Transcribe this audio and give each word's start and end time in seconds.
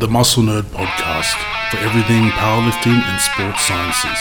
the 0.00 0.08
Muscle 0.08 0.42
Nerd 0.42 0.64
podcast 0.72 1.36
for 1.70 1.76
everything 1.76 2.24
powerlifting 2.30 3.00
and 3.00 3.20
sports 3.20 3.60
sciences. 3.60 4.18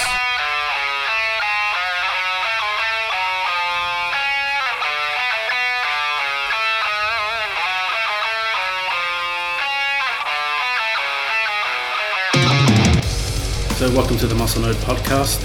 So, 13.80 13.90
welcome 13.96 14.18
to 14.18 14.28
the 14.28 14.36
Muscle 14.36 14.62
Nerd 14.62 14.76
podcast. 14.84 15.42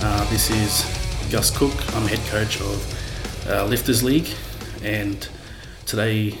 Uh, 0.00 0.30
this 0.30 0.48
is 0.50 0.86
Gus 1.32 1.50
Cook. 1.50 1.74
I'm 1.96 2.06
head 2.06 2.20
coach 2.28 2.60
of 2.60 3.48
uh, 3.48 3.64
Lifters 3.64 4.04
League, 4.04 4.28
and 4.84 5.26
today 5.86 6.38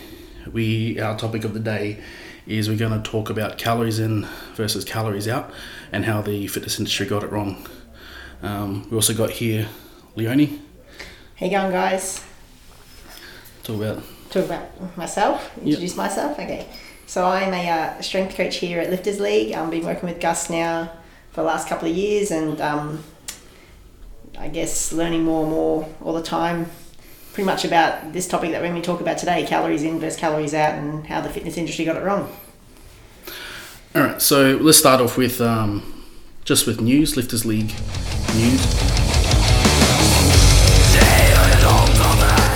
we 0.52 1.00
our 1.00 1.18
topic 1.18 1.42
of 1.42 1.54
the 1.54 1.60
day 1.60 1.98
is 2.46 2.68
we're 2.68 2.76
going 2.76 3.00
to 3.00 3.10
talk 3.10 3.30
about 3.30 3.58
calories 3.58 3.98
in 3.98 4.26
versus 4.54 4.84
calories 4.84 5.28
out, 5.28 5.52
and 5.92 6.04
how 6.04 6.22
the 6.22 6.46
fitness 6.46 6.78
industry 6.78 7.06
got 7.06 7.22
it 7.22 7.30
wrong. 7.30 7.66
Um, 8.42 8.88
we 8.90 8.96
also 8.96 9.14
got 9.14 9.30
here 9.30 9.68
Leonie. 10.16 10.60
How 11.36 11.46
you 11.46 11.52
going, 11.52 11.72
guys? 11.72 12.24
Talk 13.62 13.76
about 13.76 14.02
Talk 14.32 14.46
about 14.46 14.96
myself. 14.96 15.58
Introduce 15.58 15.94
myself. 15.94 16.32
Okay. 16.38 16.66
So 17.06 17.26
I'm 17.26 17.52
a 17.52 17.68
uh, 17.68 18.00
strength 18.00 18.34
coach 18.34 18.56
here 18.56 18.80
at 18.80 18.88
Lifters 18.88 19.20
League. 19.20 19.52
I've 19.52 19.70
been 19.70 19.84
working 19.84 20.08
with 20.08 20.20
Gus 20.20 20.48
now 20.48 20.90
for 21.32 21.42
the 21.42 21.46
last 21.46 21.68
couple 21.68 21.90
of 21.90 21.94
years, 21.94 22.30
and 22.30 22.58
um, 22.62 23.04
I 24.38 24.48
guess 24.48 24.90
learning 24.90 25.24
more 25.24 25.42
and 25.42 25.50
more 25.50 25.88
all 26.00 26.14
the 26.14 26.22
time. 26.22 26.70
Pretty 27.32 27.46
much 27.46 27.64
about 27.64 28.12
this 28.12 28.28
topic 28.28 28.50
that 28.50 28.60
we're 28.60 28.68
going 28.68 28.82
to 28.82 28.86
talk 28.86 29.00
about 29.00 29.16
today: 29.18 29.44
calories 29.46 29.82
in 29.82 29.98
versus 29.98 30.18
calories 30.18 30.52
out, 30.52 30.74
and 30.74 31.06
how 31.06 31.20
the 31.22 31.30
fitness 31.30 31.56
industry 31.56 31.84
got 31.84 31.96
it 31.96 32.02
wrong. 32.04 32.30
all 33.94 34.02
right. 34.02 34.20
So 34.20 34.58
let's 34.60 34.78
start 34.78 35.00
off 35.00 35.16
with 35.16 35.40
um, 35.40 36.04
just 36.44 36.66
with 36.66 36.80
news, 36.80 37.16
Lifters 37.16 37.46
League 37.46 37.72
news. 38.34 38.66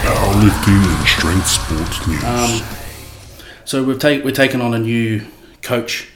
Powerlifting 0.03 0.85
and 0.85 1.07
strength 1.09 1.47
sports 1.47 2.07
news. 2.07 2.25
Um, 2.25 2.63
So 3.65 3.83
we've 3.83 3.99
take, 3.99 4.25
we're 4.25 4.31
taking 4.31 4.61
on 4.61 4.75
a 4.75 4.79
new 4.79 5.27
coach 5.63 6.09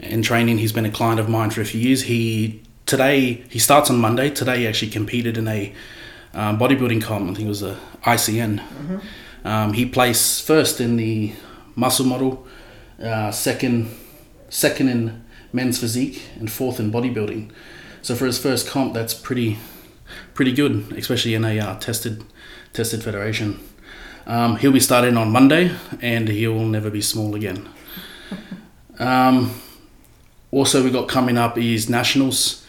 in 0.00 0.22
training. 0.22 0.58
He's 0.58 0.72
been 0.72 0.86
a 0.86 0.90
client 0.90 1.20
of 1.20 1.28
mine 1.28 1.50
for 1.50 1.60
a 1.60 1.64
few 1.64 1.80
years. 1.80 2.02
He 2.02 2.62
today 2.86 3.42
he 3.50 3.58
starts 3.58 3.90
on 3.90 3.98
Monday. 3.98 4.30
Today 4.30 4.58
he 4.60 4.68
actually 4.68 4.90
competed 4.92 5.36
in 5.36 5.46
a 5.48 5.74
um, 6.36 6.58
bodybuilding 6.58 7.02
comp. 7.02 7.30
I 7.30 7.34
think 7.34 7.46
it 7.46 7.48
was 7.48 7.62
a 7.62 7.76
ICN. 8.04 8.62
Um, 9.44 9.72
he 9.72 9.86
placed 9.86 10.46
first 10.46 10.80
in 10.80 10.96
the 10.96 11.32
muscle 11.74 12.06
model, 12.06 12.46
uh, 13.02 13.32
second 13.32 13.88
second 14.48 14.88
in 14.88 15.24
men's 15.52 15.78
physique, 15.78 16.22
and 16.38 16.50
fourth 16.50 16.78
in 16.78 16.92
bodybuilding. 16.92 17.50
So 18.02 18.14
for 18.14 18.26
his 18.26 18.38
first 18.38 18.68
comp, 18.68 18.94
that's 18.94 19.14
pretty 19.14 19.58
pretty 20.34 20.52
good, 20.52 20.92
especially 20.96 21.34
in 21.34 21.44
a 21.44 21.58
uh, 21.58 21.78
tested 21.78 22.22
tested 22.72 23.02
federation. 23.02 23.58
Um, 24.26 24.56
he'll 24.56 24.72
be 24.72 24.80
starting 24.80 25.16
on 25.16 25.30
Monday, 25.30 25.74
and 26.00 26.28
he 26.28 26.46
will 26.48 26.66
never 26.66 26.90
be 26.90 27.00
small 27.00 27.34
again. 27.34 27.68
Um, 28.98 29.60
also, 30.50 30.82
we 30.82 30.90
got 30.90 31.08
coming 31.08 31.38
up 31.38 31.56
is 31.56 31.88
nationals. 31.88 32.64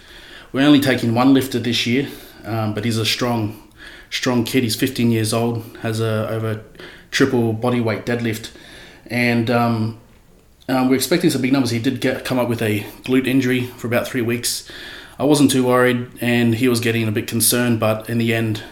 We're 0.52 0.65
only 0.65 0.79
taking 0.79 1.13
one 1.13 1.33
lifter 1.33 1.59
this 1.59 1.85
year, 1.87 2.07
um, 2.47 2.73
but 2.73 2.85
he's 2.85 2.97
a 2.97 3.05
strong, 3.05 3.71
strong 4.09 4.43
kid. 4.43 4.63
He's 4.63 4.75
15 4.75 5.11
years 5.11 5.33
old, 5.33 5.63
has 5.81 5.99
a 5.99 6.29
over 6.29 6.63
triple 7.11 7.53
body 7.53 7.79
weight 7.79 8.05
deadlift, 8.05 8.51
and 9.07 9.49
um, 9.49 9.99
um, 10.69 10.89
we're 10.89 10.95
expecting 10.95 11.29
some 11.29 11.41
big 11.41 11.53
numbers. 11.53 11.71
He 11.71 11.79
did 11.79 12.01
get 12.01 12.25
come 12.25 12.39
up 12.39 12.49
with 12.49 12.61
a 12.61 12.81
glute 13.03 13.27
injury 13.27 13.65
for 13.65 13.87
about 13.87 14.07
three 14.07 14.21
weeks. 14.21 14.69
I 15.19 15.23
wasn't 15.23 15.51
too 15.51 15.65
worried, 15.65 16.09
and 16.21 16.55
he 16.55 16.67
was 16.67 16.79
getting 16.79 17.07
a 17.07 17.11
bit 17.11 17.27
concerned, 17.27 17.80
but 17.80 18.09
in 18.09 18.17
the 18.17 18.33
end, 18.33 18.63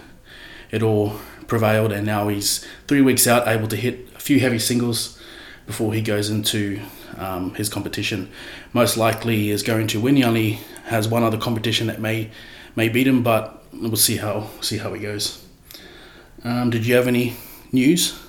it 0.71 0.83
all 0.83 1.19
prevailed, 1.47 1.91
and 1.91 2.05
now 2.05 2.27
he's 2.27 2.65
three 2.87 3.01
weeks 3.01 3.27
out, 3.27 3.47
able 3.47 3.67
to 3.67 3.75
hit 3.75 4.07
a 4.15 4.19
few 4.19 4.39
heavy 4.39 4.59
singles 4.59 5.19
before 5.65 5.93
he 5.93 6.01
goes 6.01 6.29
into 6.29 6.79
um, 7.17 7.53
his 7.55 7.69
competition. 7.69 8.29
Most 8.73 8.97
likely, 8.97 9.49
is 9.49 9.63
going 9.63 9.87
to 9.87 9.99
win. 9.99 10.17
He 10.17 10.23
only 10.23 10.59
has 10.85 11.07
one 11.07 11.23
other 11.23 11.37
competition 11.37 11.87
that 11.87 11.99
may 11.99 12.29
may 12.75 12.89
beat 12.89 13.07
him, 13.07 13.23
but 13.23 13.54
we'll 13.81 13.95
see 13.95 14.17
how 14.17 14.49
see 14.61 14.77
how 14.77 14.93
he 14.93 15.01
goes. 15.01 15.45
Um, 16.43 16.69
did 16.69 16.85
you 16.85 16.95
have 16.95 17.07
any 17.07 17.35
news? 17.71 18.19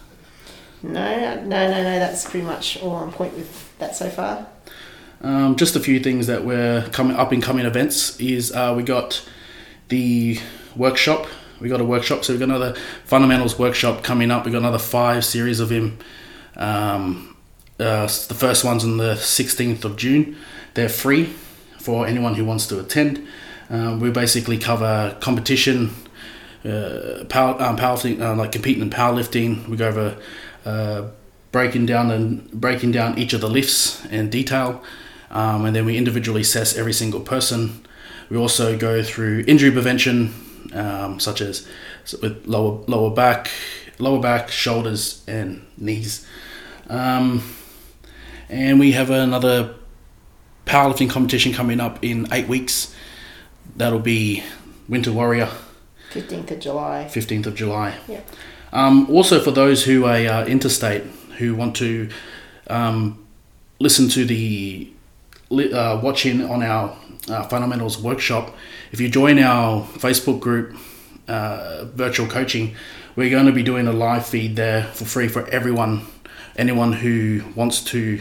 No, 0.82 0.90
no, 1.42 1.44
no, 1.44 1.82
no. 1.82 1.98
That's 1.98 2.28
pretty 2.28 2.46
much 2.46 2.80
all 2.82 2.92
on 2.92 3.12
point 3.12 3.34
with 3.34 3.76
that 3.78 3.96
so 3.96 4.08
far. 4.08 4.46
Um, 5.20 5.56
just 5.56 5.76
a 5.76 5.80
few 5.80 6.00
things 6.00 6.26
that 6.26 6.44
were 6.44 6.88
coming 6.92 7.16
up 7.16 7.32
and 7.32 7.42
coming 7.42 7.66
events 7.66 8.18
is 8.20 8.52
uh, 8.52 8.74
we 8.76 8.82
got 8.82 9.26
the 9.88 10.38
workshop. 10.74 11.26
We 11.60 11.68
got 11.68 11.80
a 11.80 11.84
workshop, 11.84 12.24
so 12.24 12.32
we've 12.32 12.40
got 12.40 12.50
another 12.50 12.74
fundamentals 13.04 13.58
workshop 13.58 14.02
coming 14.02 14.30
up. 14.30 14.44
We've 14.44 14.52
got 14.52 14.58
another 14.58 14.78
five 14.78 15.24
series 15.24 15.58
of 15.58 15.70
him. 15.70 15.98
Um, 16.54 17.36
uh, 17.80 18.02
the 18.02 18.36
first 18.36 18.64
one's 18.64 18.84
on 18.84 18.98
the 18.98 19.14
16th 19.14 19.84
of 19.84 19.96
June. 19.96 20.36
They're 20.74 20.88
free 20.88 21.32
for 21.78 22.06
anyone 22.06 22.34
who 22.34 22.44
wants 22.44 22.66
to 22.68 22.78
attend. 22.78 23.26
Um, 23.68 24.00
we 24.00 24.10
basically 24.10 24.58
cover 24.58 25.16
competition, 25.20 25.94
uh, 26.64 27.24
power, 27.28 27.60
um, 27.60 27.76
powerlifting, 27.76 28.20
uh, 28.20 28.34
like 28.34 28.52
competing 28.52 28.82
in 28.82 28.90
powerlifting. 28.90 29.66
We 29.68 29.76
go 29.76 29.88
over 29.88 30.16
uh, 30.64 31.08
breaking 31.52 31.86
down 31.86 32.10
and 32.10 32.50
breaking 32.52 32.92
down 32.92 33.18
each 33.18 33.32
of 33.32 33.40
the 33.40 33.48
lifts 33.48 34.04
in 34.06 34.30
detail, 34.30 34.82
um, 35.30 35.64
and 35.64 35.74
then 35.74 35.84
we 35.84 35.96
individually 35.96 36.42
assess 36.42 36.76
every 36.76 36.92
single 36.92 37.20
person. 37.20 37.84
We 38.28 38.36
also 38.36 38.76
go 38.76 39.02
through 39.02 39.44
injury 39.46 39.70
prevention, 39.70 40.34
um, 40.72 41.20
such 41.20 41.40
as 41.40 41.66
with 42.22 42.46
lower 42.46 42.82
lower 42.86 43.10
back, 43.10 43.50
lower 43.98 44.20
back, 44.20 44.50
shoulders, 44.50 45.24
and 45.26 45.66
knees. 45.76 46.26
Um, 46.88 47.42
and 48.48 48.78
we 48.78 48.92
have 48.92 49.10
another 49.10 49.74
powerlifting 50.66 51.10
competition 51.10 51.52
coming 51.52 51.80
up 51.80 51.98
in 52.02 52.28
eight 52.32 52.48
weeks. 52.48 52.94
That'll 53.76 53.98
be 53.98 54.42
Winter 54.88 55.12
Warrior, 55.12 55.50
15th 56.12 56.50
of 56.50 56.60
July. 56.60 57.08
15th 57.10 57.46
of 57.46 57.54
July. 57.54 57.94
Yeah. 58.08 58.20
Um, 58.72 59.08
also, 59.10 59.40
for 59.40 59.50
those 59.50 59.84
who 59.84 60.06
are 60.06 60.16
uh, 60.16 60.46
interstate 60.46 61.02
who 61.38 61.54
want 61.54 61.76
to 61.76 62.08
um, 62.68 63.26
listen 63.78 64.08
to 64.08 64.24
the 64.24 64.90
uh, 65.50 66.00
watch 66.02 66.26
in 66.26 66.42
on 66.42 66.62
our 66.62 66.96
uh, 67.28 67.42
fundamentals 67.44 67.98
workshop, 67.98 68.54
if 68.92 69.00
you 69.00 69.08
join 69.08 69.38
our 69.38 69.84
Facebook 69.84 70.40
group, 70.40 70.76
uh, 71.28 71.84
virtual 71.94 72.26
coaching, 72.26 72.74
we're 73.14 73.30
going 73.30 73.46
to 73.46 73.52
be 73.52 73.62
doing 73.62 73.86
a 73.86 73.92
live 73.92 74.26
feed 74.26 74.56
there 74.56 74.84
for 74.84 75.04
free 75.04 75.28
for 75.28 75.46
everyone, 75.48 76.06
anyone 76.56 76.92
who 76.92 77.42
wants 77.54 77.82
to 77.84 78.20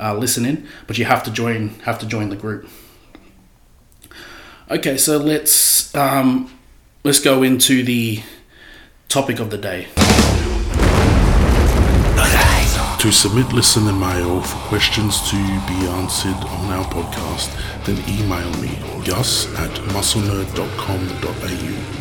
uh, 0.00 0.14
listen 0.14 0.44
in. 0.44 0.66
But 0.86 0.98
you 0.98 1.04
have 1.04 1.22
to 1.24 1.30
join, 1.30 1.70
have 1.80 1.98
to 2.00 2.06
join 2.06 2.30
the 2.30 2.36
group. 2.36 2.68
Okay, 4.70 4.96
so 4.98 5.18
let's 5.18 5.92
um, 5.96 6.48
let's 7.02 7.18
go 7.18 7.42
into 7.42 7.82
the 7.82 8.22
topic 9.08 9.40
of 9.40 9.50
the 9.50 9.58
day. 9.58 9.88
To 13.00 13.10
submit 13.10 13.52
listener 13.52 13.92
mail 13.92 14.40
for 14.42 14.56
questions 14.68 15.28
to 15.30 15.36
be 15.36 15.88
answered 15.98 16.36
on 16.36 16.70
our 16.70 16.84
podcast, 16.84 17.50
then 17.84 17.98
email 18.08 18.48
me, 18.60 18.70
gus 19.04 19.52
at 19.58 19.72
musclenerd.com.au. 19.90 22.00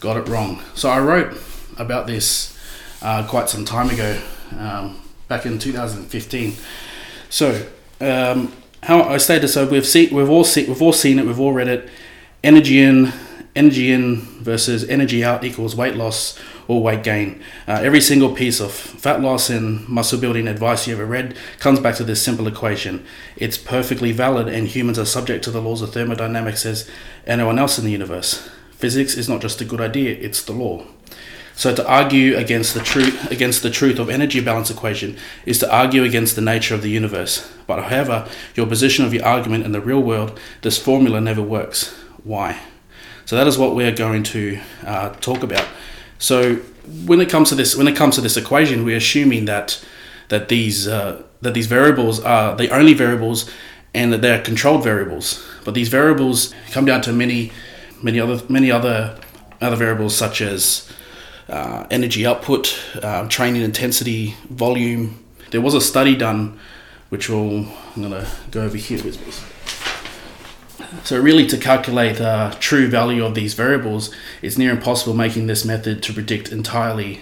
got 0.00 0.18
it 0.18 0.28
wrong. 0.28 0.62
So 0.74 0.90
I 0.90 1.00
wrote 1.00 1.34
about 1.78 2.06
this 2.06 2.53
uh, 3.02 3.26
quite 3.26 3.48
some 3.48 3.64
time 3.64 3.90
ago, 3.90 4.20
um, 4.58 5.00
back 5.28 5.46
in 5.46 5.58
2015. 5.58 6.54
So 7.30 7.66
um, 8.00 8.52
how 8.82 9.02
I 9.02 9.16
stated 9.16 9.48
so 9.48 9.66
we've 9.66 9.86
seen 9.86 10.14
we've 10.14 10.30
all 10.30 10.44
seen 10.44 10.68
we've 10.68 10.82
all 10.82 10.92
seen 10.92 11.18
it 11.18 11.26
we've 11.26 11.40
all 11.40 11.52
read 11.52 11.68
it. 11.68 11.88
Energy 12.42 12.80
in 12.80 13.12
energy 13.56 13.92
in 13.92 14.16
versus 14.42 14.84
energy 14.88 15.24
out 15.24 15.44
equals 15.44 15.76
weight 15.76 15.94
loss 15.94 16.38
or 16.66 16.82
weight 16.82 17.02
gain. 17.02 17.42
Uh, 17.68 17.80
every 17.82 18.00
single 18.00 18.34
piece 18.34 18.60
of 18.60 18.72
fat 18.72 19.20
loss 19.20 19.48
and 19.48 19.86
muscle 19.88 20.18
building 20.18 20.48
advice 20.48 20.86
you 20.86 20.94
ever 20.94 21.06
read 21.06 21.36
comes 21.58 21.78
back 21.78 21.94
to 21.94 22.04
this 22.04 22.22
simple 22.22 22.46
equation. 22.46 23.04
It's 23.36 23.58
perfectly 23.58 24.12
valid, 24.12 24.48
and 24.48 24.66
humans 24.66 24.98
are 24.98 25.04
subject 25.04 25.44
to 25.44 25.50
the 25.50 25.60
laws 25.60 25.82
of 25.82 25.92
thermodynamics 25.92 26.66
as 26.66 26.90
anyone 27.26 27.58
else 27.58 27.78
in 27.78 27.84
the 27.84 27.92
universe. 27.92 28.48
Physics 28.72 29.14
is 29.14 29.28
not 29.28 29.40
just 29.40 29.60
a 29.60 29.64
good 29.64 29.80
idea; 29.80 30.16
it's 30.20 30.42
the 30.42 30.52
law. 30.52 30.84
So 31.56 31.74
to 31.74 31.86
argue 31.86 32.36
against 32.36 32.74
the 32.74 32.80
truth 32.80 33.30
against 33.30 33.62
the 33.62 33.70
truth 33.70 33.98
of 33.98 34.10
energy 34.10 34.40
balance 34.40 34.70
equation 34.70 35.16
is 35.46 35.58
to 35.60 35.72
argue 35.72 36.02
against 36.02 36.34
the 36.34 36.42
nature 36.42 36.74
of 36.74 36.82
the 36.82 36.90
universe. 36.90 37.50
But 37.66 37.84
however, 37.84 38.28
your 38.54 38.66
position 38.66 39.04
of 39.04 39.14
your 39.14 39.24
argument 39.24 39.64
in 39.64 39.72
the 39.72 39.80
real 39.80 40.00
world, 40.00 40.38
this 40.62 40.78
formula 40.78 41.20
never 41.20 41.42
works. 41.42 41.94
Why? 42.24 42.60
So 43.24 43.36
that 43.36 43.46
is 43.46 43.56
what 43.56 43.74
we 43.74 43.84
are 43.84 43.92
going 43.92 44.22
to 44.24 44.58
uh, 44.84 45.10
talk 45.20 45.42
about. 45.42 45.66
So 46.18 46.56
when 47.06 47.20
it 47.20 47.30
comes 47.30 47.48
to 47.50 47.54
this, 47.54 47.76
when 47.76 47.88
it 47.88 47.96
comes 47.96 48.16
to 48.16 48.20
this 48.20 48.36
equation, 48.36 48.84
we're 48.84 48.96
assuming 48.96 49.44
that 49.46 49.82
that 50.28 50.48
these 50.48 50.88
uh, 50.88 51.22
that 51.40 51.54
these 51.54 51.66
variables 51.66 52.20
are 52.20 52.56
the 52.56 52.70
only 52.70 52.94
variables, 52.94 53.50
and 53.94 54.12
that 54.12 54.22
they're 54.22 54.42
controlled 54.42 54.82
variables. 54.82 55.44
But 55.64 55.74
these 55.74 55.88
variables 55.88 56.52
come 56.72 56.84
down 56.84 57.00
to 57.02 57.12
many, 57.12 57.52
many 58.02 58.20
other 58.20 58.42
many 58.48 58.70
other 58.70 59.18
other 59.60 59.76
variables 59.76 60.16
such 60.16 60.40
as 60.40 60.90
uh, 61.48 61.86
energy 61.90 62.26
output, 62.26 62.78
uh, 63.02 63.28
training 63.28 63.62
intensity, 63.62 64.34
volume. 64.50 65.24
There 65.50 65.60
was 65.60 65.74
a 65.74 65.80
study 65.80 66.16
done, 66.16 66.58
which 67.08 67.28
will 67.28 67.66
I'm 67.96 68.02
gonna 68.02 68.26
go 68.50 68.62
over 68.62 68.76
here 68.76 69.02
with 69.04 69.24
me. 69.24 69.32
So 71.02 71.20
really, 71.20 71.46
to 71.48 71.56
calculate 71.56 72.16
the 72.16 72.28
uh, 72.28 72.54
true 72.60 72.88
value 72.88 73.24
of 73.24 73.34
these 73.34 73.54
variables, 73.54 74.14
it's 74.42 74.56
near 74.56 74.70
impossible 74.70 75.14
making 75.14 75.48
this 75.48 75.64
method 75.64 76.02
to 76.04 76.12
predict 76.12 76.52
entirely 76.52 77.20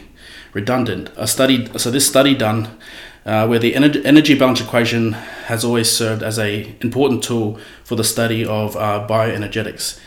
redundant. 0.53 1.11
A 1.17 1.27
study, 1.27 1.67
so 1.79 1.91
this 1.91 2.07
study 2.07 2.35
done, 2.35 2.79
uh, 3.25 3.47
where 3.47 3.59
the 3.59 3.75
energy, 3.75 4.05
energy 4.05 4.39
balance 4.39 4.61
equation 4.61 5.13
has 5.13 5.65
always 5.65 5.91
served 5.91 6.23
as 6.23 6.39
a 6.39 6.75
important 6.81 7.23
tool 7.23 7.59
for 7.85 7.97
the 7.97 8.05
study 8.05 8.45
of 8.45 8.77
uh, 8.77 9.07
bioenergetics. 9.09 9.99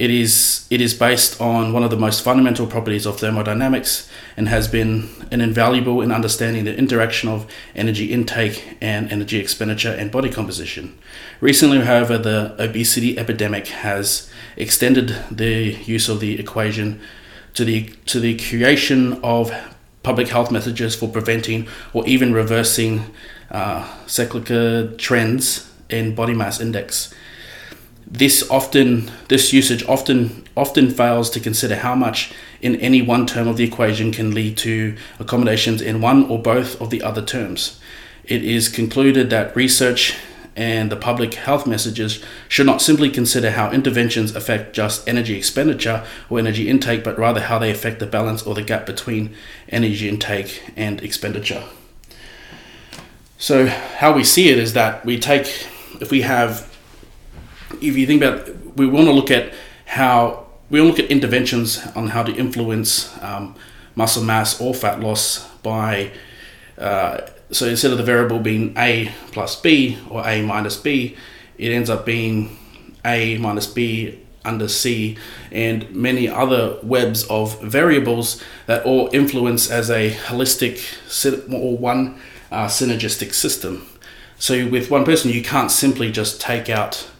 It 0.00 0.10
is, 0.10 0.66
it 0.70 0.80
is 0.80 0.94
based 0.94 1.38
on 1.42 1.74
one 1.74 1.82
of 1.82 1.90
the 1.90 1.96
most 1.98 2.22
fundamental 2.22 2.66
properties 2.66 3.04
of 3.04 3.20
thermodynamics 3.20 4.08
and 4.34 4.48
has 4.48 4.66
been 4.66 5.10
an 5.30 5.42
invaluable 5.42 6.00
in 6.00 6.10
understanding 6.10 6.64
the 6.64 6.74
interaction 6.74 7.28
of 7.28 7.46
energy 7.76 8.06
intake 8.10 8.78
and 8.80 9.12
energy 9.12 9.38
expenditure 9.38 9.90
and 9.90 10.10
body 10.10 10.30
composition. 10.30 10.98
Recently, 11.42 11.82
however, 11.82 12.16
the 12.16 12.56
obesity 12.58 13.18
epidemic 13.18 13.66
has 13.66 14.30
extended 14.56 15.14
the 15.30 15.76
use 15.84 16.08
of 16.08 16.20
the 16.20 16.40
equation 16.40 16.98
to 17.52 17.66
the, 17.66 17.90
to 18.06 18.20
the 18.20 18.38
creation 18.38 19.20
of 19.22 19.52
public 20.02 20.28
health 20.28 20.50
messages 20.50 20.96
for 20.96 21.10
preventing 21.10 21.68
or 21.92 22.06
even 22.06 22.32
reversing 22.32 23.04
uh, 23.50 23.86
cyclical 24.06 24.96
trends 24.96 25.70
in 25.90 26.14
body 26.14 26.32
mass 26.32 26.58
index 26.58 27.12
this 28.10 28.48
often 28.50 29.10
this 29.28 29.52
usage 29.52 29.84
often 29.86 30.44
often 30.56 30.90
fails 30.90 31.30
to 31.30 31.40
consider 31.40 31.76
how 31.76 31.94
much 31.94 32.32
in 32.60 32.76
any 32.76 33.00
one 33.00 33.26
term 33.26 33.46
of 33.46 33.56
the 33.56 33.64
equation 33.64 34.10
can 34.10 34.34
lead 34.34 34.56
to 34.58 34.96
accommodations 35.18 35.80
in 35.80 36.00
one 36.00 36.24
or 36.24 36.42
both 36.42 36.80
of 36.80 36.90
the 36.90 37.02
other 37.02 37.22
terms. 37.22 37.80
It 38.24 38.44
is 38.44 38.68
concluded 38.68 39.30
that 39.30 39.54
research 39.54 40.16
and 40.56 40.90
the 40.90 40.96
public 40.96 41.34
health 41.34 41.66
messages 41.66 42.22
should 42.48 42.66
not 42.66 42.82
simply 42.82 43.08
consider 43.08 43.52
how 43.52 43.70
interventions 43.70 44.34
affect 44.34 44.74
just 44.74 45.08
energy 45.08 45.36
expenditure 45.36 46.04
or 46.28 46.38
energy 46.38 46.68
intake, 46.68 47.04
but 47.04 47.16
rather 47.16 47.40
how 47.40 47.58
they 47.58 47.70
affect 47.70 48.00
the 48.00 48.06
balance 48.06 48.42
or 48.42 48.54
the 48.54 48.62
gap 48.62 48.84
between 48.84 49.34
energy 49.68 50.08
intake 50.08 50.62
and 50.76 51.00
expenditure. 51.02 51.64
So, 53.38 53.68
how 53.68 54.12
we 54.12 54.24
see 54.24 54.50
it 54.50 54.58
is 54.58 54.74
that 54.74 55.04
we 55.06 55.18
take, 55.18 55.46
if 56.00 56.10
we 56.10 56.22
have 56.22 56.69
if 57.82 57.96
you 57.96 58.06
think 58.06 58.22
about, 58.22 58.76
we 58.76 58.86
want 58.86 59.06
to 59.06 59.12
look 59.12 59.30
at 59.30 59.52
how 59.86 60.46
we 60.70 60.80
want 60.80 60.96
to 60.96 61.02
look 61.02 61.10
at 61.10 61.10
interventions 61.10 61.84
on 61.96 62.08
how 62.08 62.22
to 62.22 62.32
influence 62.34 63.10
um, 63.22 63.56
muscle 63.96 64.22
mass 64.22 64.60
or 64.60 64.72
fat 64.72 65.00
loss 65.00 65.48
by. 65.62 66.12
Uh, 66.78 67.20
so 67.50 67.66
instead 67.66 67.90
of 67.90 67.98
the 67.98 68.04
variable 68.04 68.38
being 68.38 68.72
a 68.78 69.10
plus 69.32 69.60
b 69.60 69.98
or 70.08 70.26
a 70.26 70.40
minus 70.42 70.76
b, 70.76 71.16
it 71.58 71.72
ends 71.72 71.90
up 71.90 72.06
being 72.06 72.56
a 73.04 73.36
minus 73.38 73.66
b 73.66 74.20
under 74.44 74.68
c 74.68 75.18
and 75.52 75.90
many 75.94 76.28
other 76.28 76.78
webs 76.82 77.24
of 77.24 77.60
variables 77.60 78.42
that 78.66 78.84
all 78.86 79.10
influence 79.12 79.70
as 79.70 79.90
a 79.90 80.12
holistic 80.12 80.96
or 81.52 81.76
one 81.76 82.18
uh, 82.50 82.66
synergistic 82.66 83.34
system. 83.34 83.86
So 84.38 84.66
with 84.68 84.90
one 84.90 85.04
person, 85.04 85.30
you 85.30 85.42
can't 85.42 85.70
simply 85.70 86.10
just 86.10 86.40
take 86.40 86.70
out 86.70 87.10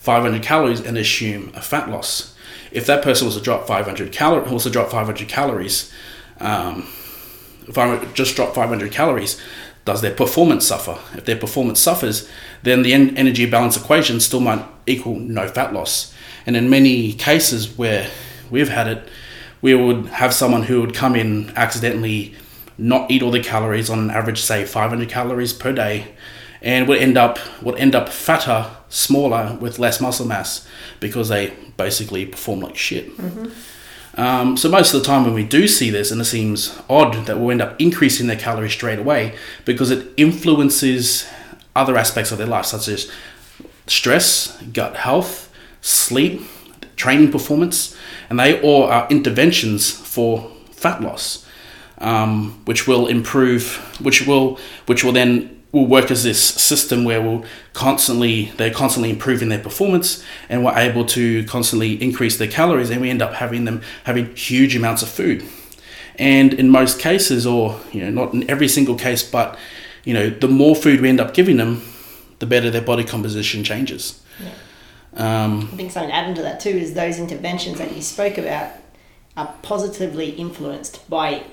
500 0.00 0.42
calories 0.42 0.80
and 0.80 0.96
assume 0.96 1.52
a 1.54 1.60
fat 1.60 1.90
loss. 1.90 2.34
If 2.72 2.86
that 2.86 3.02
person 3.02 3.26
was 3.26 3.36
to 3.36 3.42
drop 3.42 3.66
500 3.66 4.12
calories, 4.12 4.62
to 4.62 4.70
drop 4.70 4.90
500 4.90 5.28
calories, 5.28 5.92
um, 6.38 6.88
if 7.68 7.76
I 7.76 8.04
just 8.14 8.34
drop 8.34 8.54
500 8.54 8.90
calories, 8.90 9.40
does 9.84 10.00
their 10.00 10.14
performance 10.14 10.66
suffer? 10.66 10.98
If 11.16 11.26
their 11.26 11.36
performance 11.36 11.80
suffers, 11.80 12.28
then 12.62 12.82
the 12.82 12.94
energy 12.94 13.48
balance 13.48 13.76
equation 13.76 14.20
still 14.20 14.40
might 14.40 14.64
equal 14.86 15.16
no 15.16 15.48
fat 15.48 15.72
loss. 15.72 16.14
And 16.46 16.56
in 16.56 16.70
many 16.70 17.12
cases 17.12 17.76
where 17.76 18.10
we've 18.50 18.68
had 18.68 18.88
it, 18.88 19.08
we 19.60 19.74
would 19.74 20.06
have 20.06 20.32
someone 20.32 20.62
who 20.64 20.80
would 20.80 20.94
come 20.94 21.14
in 21.14 21.52
accidentally 21.56 22.34
not 22.78 23.10
eat 23.10 23.22
all 23.22 23.30
the 23.30 23.42
calories 23.42 23.90
on 23.90 23.98
an 23.98 24.10
average, 24.10 24.40
say 24.40 24.64
500 24.64 25.08
calories 25.10 25.52
per 25.52 25.72
day, 25.72 26.08
and 26.62 26.88
would 26.88 26.98
end 26.98 27.18
up 27.18 27.38
would 27.62 27.78
end 27.78 27.94
up 27.94 28.08
fatter, 28.08 28.70
smaller, 28.90 29.56
with 29.60 29.78
less 29.78 30.00
muscle 30.00 30.26
mass 30.26 30.66
because 30.98 31.28
they 31.30 31.54
basically 31.76 32.26
perform 32.26 32.60
like 32.60 32.76
shit. 32.76 33.16
Mm-hmm. 33.16 34.20
Um, 34.20 34.56
so 34.56 34.68
most 34.68 34.92
of 34.92 35.00
the 35.00 35.06
time 35.06 35.24
when 35.24 35.34
we 35.34 35.44
do 35.44 35.66
see 35.66 35.88
this, 35.88 36.10
and 36.10 36.20
it 36.20 36.24
seems 36.24 36.78
odd 36.90 37.26
that 37.26 37.38
we'll 37.38 37.52
end 37.52 37.62
up 37.62 37.80
increasing 37.80 38.26
their 38.26 38.36
calories 38.36 38.72
straight 38.72 38.98
away 38.98 39.36
because 39.64 39.90
it 39.90 40.08
influences 40.16 41.26
other 41.74 41.96
aspects 41.96 42.32
of 42.32 42.38
their 42.38 42.46
life, 42.46 42.66
such 42.66 42.88
as 42.88 43.10
stress, 43.86 44.60
gut 44.72 44.96
health, 44.96 45.52
sleep, 45.80 46.42
training 46.96 47.30
performance, 47.30 47.96
and 48.28 48.38
they 48.38 48.60
all 48.60 48.84
are 48.84 49.06
interventions 49.08 49.90
for 49.90 50.50
fat 50.72 51.00
loss, 51.00 51.46
um, 51.98 52.60
which 52.64 52.88
will 52.88 53.06
improve, 53.06 53.76
which 54.00 54.26
will, 54.26 54.58
which 54.86 55.04
will 55.04 55.12
then 55.12 55.59
will 55.72 55.86
work 55.86 56.10
as 56.10 56.24
this 56.24 56.42
system 56.42 57.04
where 57.04 57.22
we'll 57.22 57.44
constantly 57.72 58.46
they're 58.56 58.72
constantly 58.72 59.10
improving 59.10 59.48
their 59.48 59.58
performance 59.58 60.24
and 60.48 60.64
we're 60.64 60.76
able 60.76 61.04
to 61.04 61.44
constantly 61.44 62.02
increase 62.02 62.38
their 62.38 62.48
calories 62.48 62.90
and 62.90 63.00
we 63.00 63.10
end 63.10 63.22
up 63.22 63.34
having 63.34 63.64
them 63.64 63.80
having 64.04 64.34
huge 64.34 64.74
amounts 64.74 65.02
of 65.02 65.08
food 65.08 65.44
and 66.16 66.54
in 66.54 66.68
most 66.68 66.98
cases 66.98 67.46
or 67.46 67.80
you 67.92 68.00
know 68.00 68.10
not 68.10 68.34
in 68.34 68.48
every 68.50 68.68
single 68.68 68.96
case 68.96 69.22
but 69.22 69.58
you 70.04 70.12
know 70.12 70.28
the 70.28 70.48
more 70.48 70.74
food 70.74 71.00
we 71.00 71.08
end 71.08 71.20
up 71.20 71.34
giving 71.34 71.56
them 71.56 71.82
the 72.40 72.46
better 72.46 72.70
their 72.70 72.82
body 72.82 73.04
composition 73.04 73.62
changes 73.62 74.22
yeah. 74.42 75.44
um, 75.44 75.68
i 75.72 75.76
think 75.76 75.90
something 75.92 76.10
to 76.10 76.16
add 76.16 76.28
into 76.28 76.42
that 76.42 76.58
too 76.58 76.70
is 76.70 76.94
those 76.94 77.18
interventions 77.18 77.78
that 77.78 77.94
you 77.94 78.02
spoke 78.02 78.38
about 78.38 78.72
are 79.36 79.54
positively 79.62 80.30
influenced 80.30 81.08
by 81.08 81.44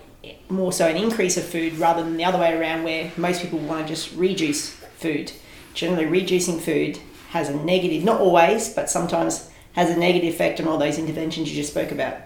more 0.49 0.71
so 0.71 0.87
an 0.87 0.97
increase 0.97 1.37
of 1.37 1.43
food 1.43 1.77
rather 1.77 2.03
than 2.03 2.17
the 2.17 2.25
other 2.25 2.39
way 2.39 2.57
around 2.57 2.83
where 2.83 3.11
most 3.17 3.41
people 3.41 3.59
want 3.59 3.87
to 3.87 3.93
just 3.93 4.13
reduce 4.15 4.69
food. 4.69 5.31
Generally, 5.73 6.05
reducing 6.05 6.59
food 6.59 6.99
has 7.29 7.49
a 7.49 7.55
negative, 7.55 8.03
not 8.03 8.19
always, 8.19 8.73
but 8.73 8.89
sometimes 8.89 9.49
has 9.73 9.89
a 9.89 9.97
negative 9.99 10.33
effect 10.33 10.59
on 10.59 10.67
all 10.67 10.77
those 10.77 10.97
interventions 10.97 11.49
you 11.49 11.55
just 11.55 11.71
spoke 11.71 11.91
about. 11.91 12.17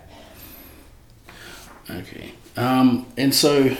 Okay. 1.89 2.31
Um, 2.55 3.07
and 3.17 3.33
so 3.33 3.75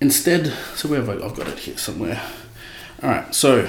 instead, 0.00 0.46
so 0.74 0.88
where 0.88 1.00
have 1.00 1.10
I, 1.10 1.24
I've 1.24 1.34
got 1.34 1.48
it 1.48 1.58
here 1.58 1.76
somewhere. 1.76 2.22
All 3.02 3.10
right. 3.10 3.34
So 3.34 3.68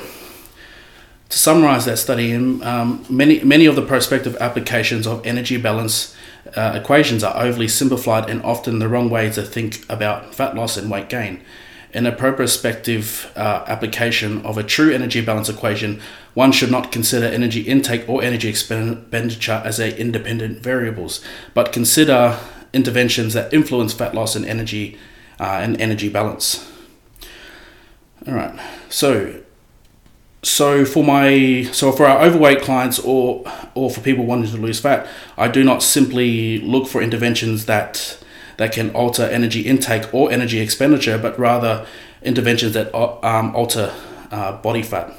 to 1.30 1.38
summarize 1.38 1.86
that 1.86 1.98
study, 1.98 2.34
um, 2.34 3.06
many 3.10 3.44
many 3.44 3.66
of 3.66 3.76
the 3.76 3.82
prospective 3.82 4.38
applications 4.38 5.06
of 5.06 5.26
energy 5.26 5.58
balance 5.58 6.16
uh, 6.56 6.74
equations 6.76 7.24
are 7.24 7.36
overly 7.38 7.68
simplified 7.68 8.30
and 8.30 8.42
often 8.44 8.80
the 8.80 8.88
wrong 8.88 9.10
way 9.10 9.30
to 9.32 9.42
think 9.42 9.84
about 9.90 10.34
fat 10.34 10.56
loss 10.56 10.78
and 10.78 10.90
weight 10.90 11.10
gain. 11.10 11.42
In 11.94 12.06
a 12.06 12.12
prospective 12.12 13.32
uh, 13.36 13.64
application 13.68 14.46
of 14.46 14.58
a 14.58 14.64
true 14.64 14.94
energy 14.94 15.22
balance 15.22 15.50
equation, 15.50 16.02
one 16.34 16.52
should 16.52 16.70
not 16.70 16.92
consider 16.92 17.26
energy 17.26 17.62
intake 17.62 18.08
or 18.08 18.22
energy 18.22 18.50
expenditure 18.50 19.62
as 19.66 19.80
a 19.80 19.98
independent 20.00 20.60
variables, 20.60 21.24
but 21.54 21.74
consider 21.74 22.38
interventions 22.74 23.34
that 23.34 23.54
influence 23.54 23.94
fat 23.94 24.14
loss 24.14 24.36
and 24.36 24.46
energy 24.46 24.98
uh, 25.40 25.60
and 25.62 25.80
energy 25.82 26.10
balance. 26.10 26.70
All 28.28 28.34
right, 28.34 28.60
so 28.90 29.42
so 30.44 30.86
for 30.86 31.04
my 31.04 31.64
so 31.72 31.92
for 31.92 32.06
our 32.06 32.24
overweight 32.24 32.62
clients 32.62 33.00
or 33.00 33.44
or 33.74 33.90
for 33.90 34.02
people 34.02 34.26
wanting 34.26 34.52
to 34.52 34.58
lose 34.58 34.80
fat, 34.80 35.08
I 35.38 35.48
do 35.48 35.64
not 35.64 35.82
simply 35.82 36.60
look 36.60 36.88
for 36.88 37.02
interventions 37.02 37.66
that 37.66 38.24
that 38.58 38.72
can 38.72 38.92
alter 38.92 39.24
energy 39.24 39.62
intake 39.62 40.14
or 40.14 40.32
energy 40.32 40.60
expenditure, 40.60 41.18
but 41.18 41.38
rather 41.40 41.86
interventions 42.22 42.74
that 42.74 42.94
um, 42.96 43.56
alter 43.56 43.94
uh, 44.32 44.54
body 44.62 44.84
fat. 44.84 45.14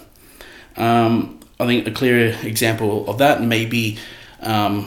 Um, 0.76 1.40
I 1.60 1.66
think 1.66 1.86
a 1.86 1.90
clear 1.90 2.36
example 2.42 3.08
of 3.08 3.18
that 3.18 3.42
may 3.42 3.66
be 3.66 3.98
um, 4.40 4.84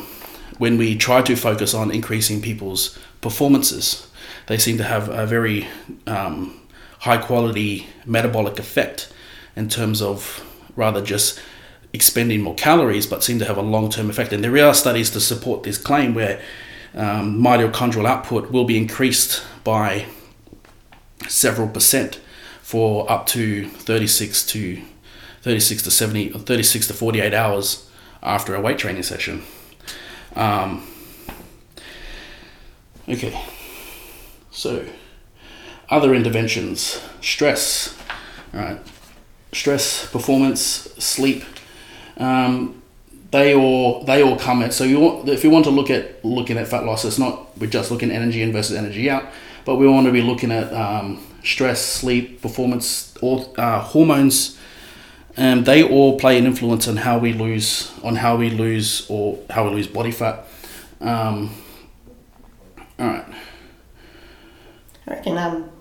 when 0.57 0.77
we 0.77 0.95
try 0.95 1.21
to 1.21 1.35
focus 1.35 1.73
on 1.73 1.91
increasing 1.91 2.41
people's 2.41 2.97
performances. 3.19 4.07
They 4.47 4.57
seem 4.57 4.77
to 4.77 4.83
have 4.83 5.09
a 5.09 5.25
very 5.25 5.67
um, 6.07 6.59
high 6.99 7.17
quality 7.17 7.87
metabolic 8.05 8.59
effect 8.59 9.11
in 9.55 9.69
terms 9.69 10.01
of 10.01 10.45
rather 10.75 11.01
just 11.01 11.39
expending 11.93 12.41
more 12.41 12.55
calories, 12.55 13.05
but 13.05 13.23
seem 13.23 13.39
to 13.39 13.45
have 13.45 13.57
a 13.57 13.61
long 13.61 13.89
term 13.89 14.09
effect. 14.09 14.33
And 14.33 14.43
there 14.43 14.65
are 14.65 14.73
studies 14.73 15.09
to 15.11 15.19
support 15.19 15.63
this 15.63 15.77
claim 15.77 16.13
where 16.13 16.41
um, 16.93 17.41
mitochondrial 17.41 18.05
output 18.05 18.51
will 18.51 18.65
be 18.65 18.77
increased 18.77 19.43
by 19.63 20.05
several 21.27 21.67
percent 21.67 22.19
for 22.61 23.09
up 23.11 23.25
to 23.27 23.67
36 23.67 24.45
to 24.47 24.81
36 25.41 25.83
to 25.83 25.91
70 25.91 26.33
or 26.33 26.39
36 26.39 26.87
to 26.87 26.93
48 26.93 27.33
hours 27.33 27.89
after 28.21 28.55
a 28.55 28.61
weight 28.61 28.77
training 28.77 29.03
session. 29.03 29.43
Um, 30.35 30.87
okay, 33.09 33.37
so 34.51 34.85
other 35.89 36.13
interventions, 36.13 37.01
stress, 37.19 37.97
all 38.53 38.59
right, 38.61 38.79
stress, 39.51 40.09
performance, 40.09 40.61
sleep. 40.97 41.43
Um, 42.17 42.81
they 43.31 43.55
all 43.55 44.03
they 44.03 44.21
all 44.21 44.37
come 44.37 44.61
at 44.61 44.73
so 44.73 44.83
you 44.83 44.99
want 44.99 45.27
if 45.29 45.43
you 45.43 45.49
want 45.49 45.65
to 45.65 45.71
look 45.71 45.89
at 45.89 46.23
looking 46.23 46.57
at 46.57 46.67
fat 46.67 46.85
loss 46.85 47.05
it's 47.05 47.17
not 47.17 47.57
we're 47.57 47.69
just 47.69 47.89
looking 47.89 48.11
energy 48.11 48.41
in 48.41 48.51
versus 48.51 48.75
energy 48.75 49.09
out 49.09 49.23
but 49.63 49.75
we 49.75 49.87
want 49.87 50.05
to 50.05 50.11
be 50.11 50.21
looking 50.21 50.51
at 50.51 50.71
um, 50.73 51.25
stress 51.43 51.83
sleep 51.83 52.41
performance 52.41 53.15
all 53.21 53.53
uh, 53.57 53.79
hormones 53.79 54.57
and 55.37 55.65
they 55.65 55.81
all 55.81 56.19
play 56.19 56.37
an 56.37 56.45
influence 56.45 56.89
on 56.89 56.97
how 56.97 57.17
we 57.17 57.31
lose 57.31 57.91
on 58.03 58.17
how 58.17 58.35
we 58.35 58.49
lose 58.49 59.07
or 59.09 59.39
how 59.49 59.63
we 59.63 59.75
lose 59.75 59.87
body 59.87 60.11
fat 60.11 60.45
um, 60.99 61.49
all 62.99 63.07
right 63.07 63.25
I 65.07 65.11
reckon 65.11 65.37
um, 65.37 65.71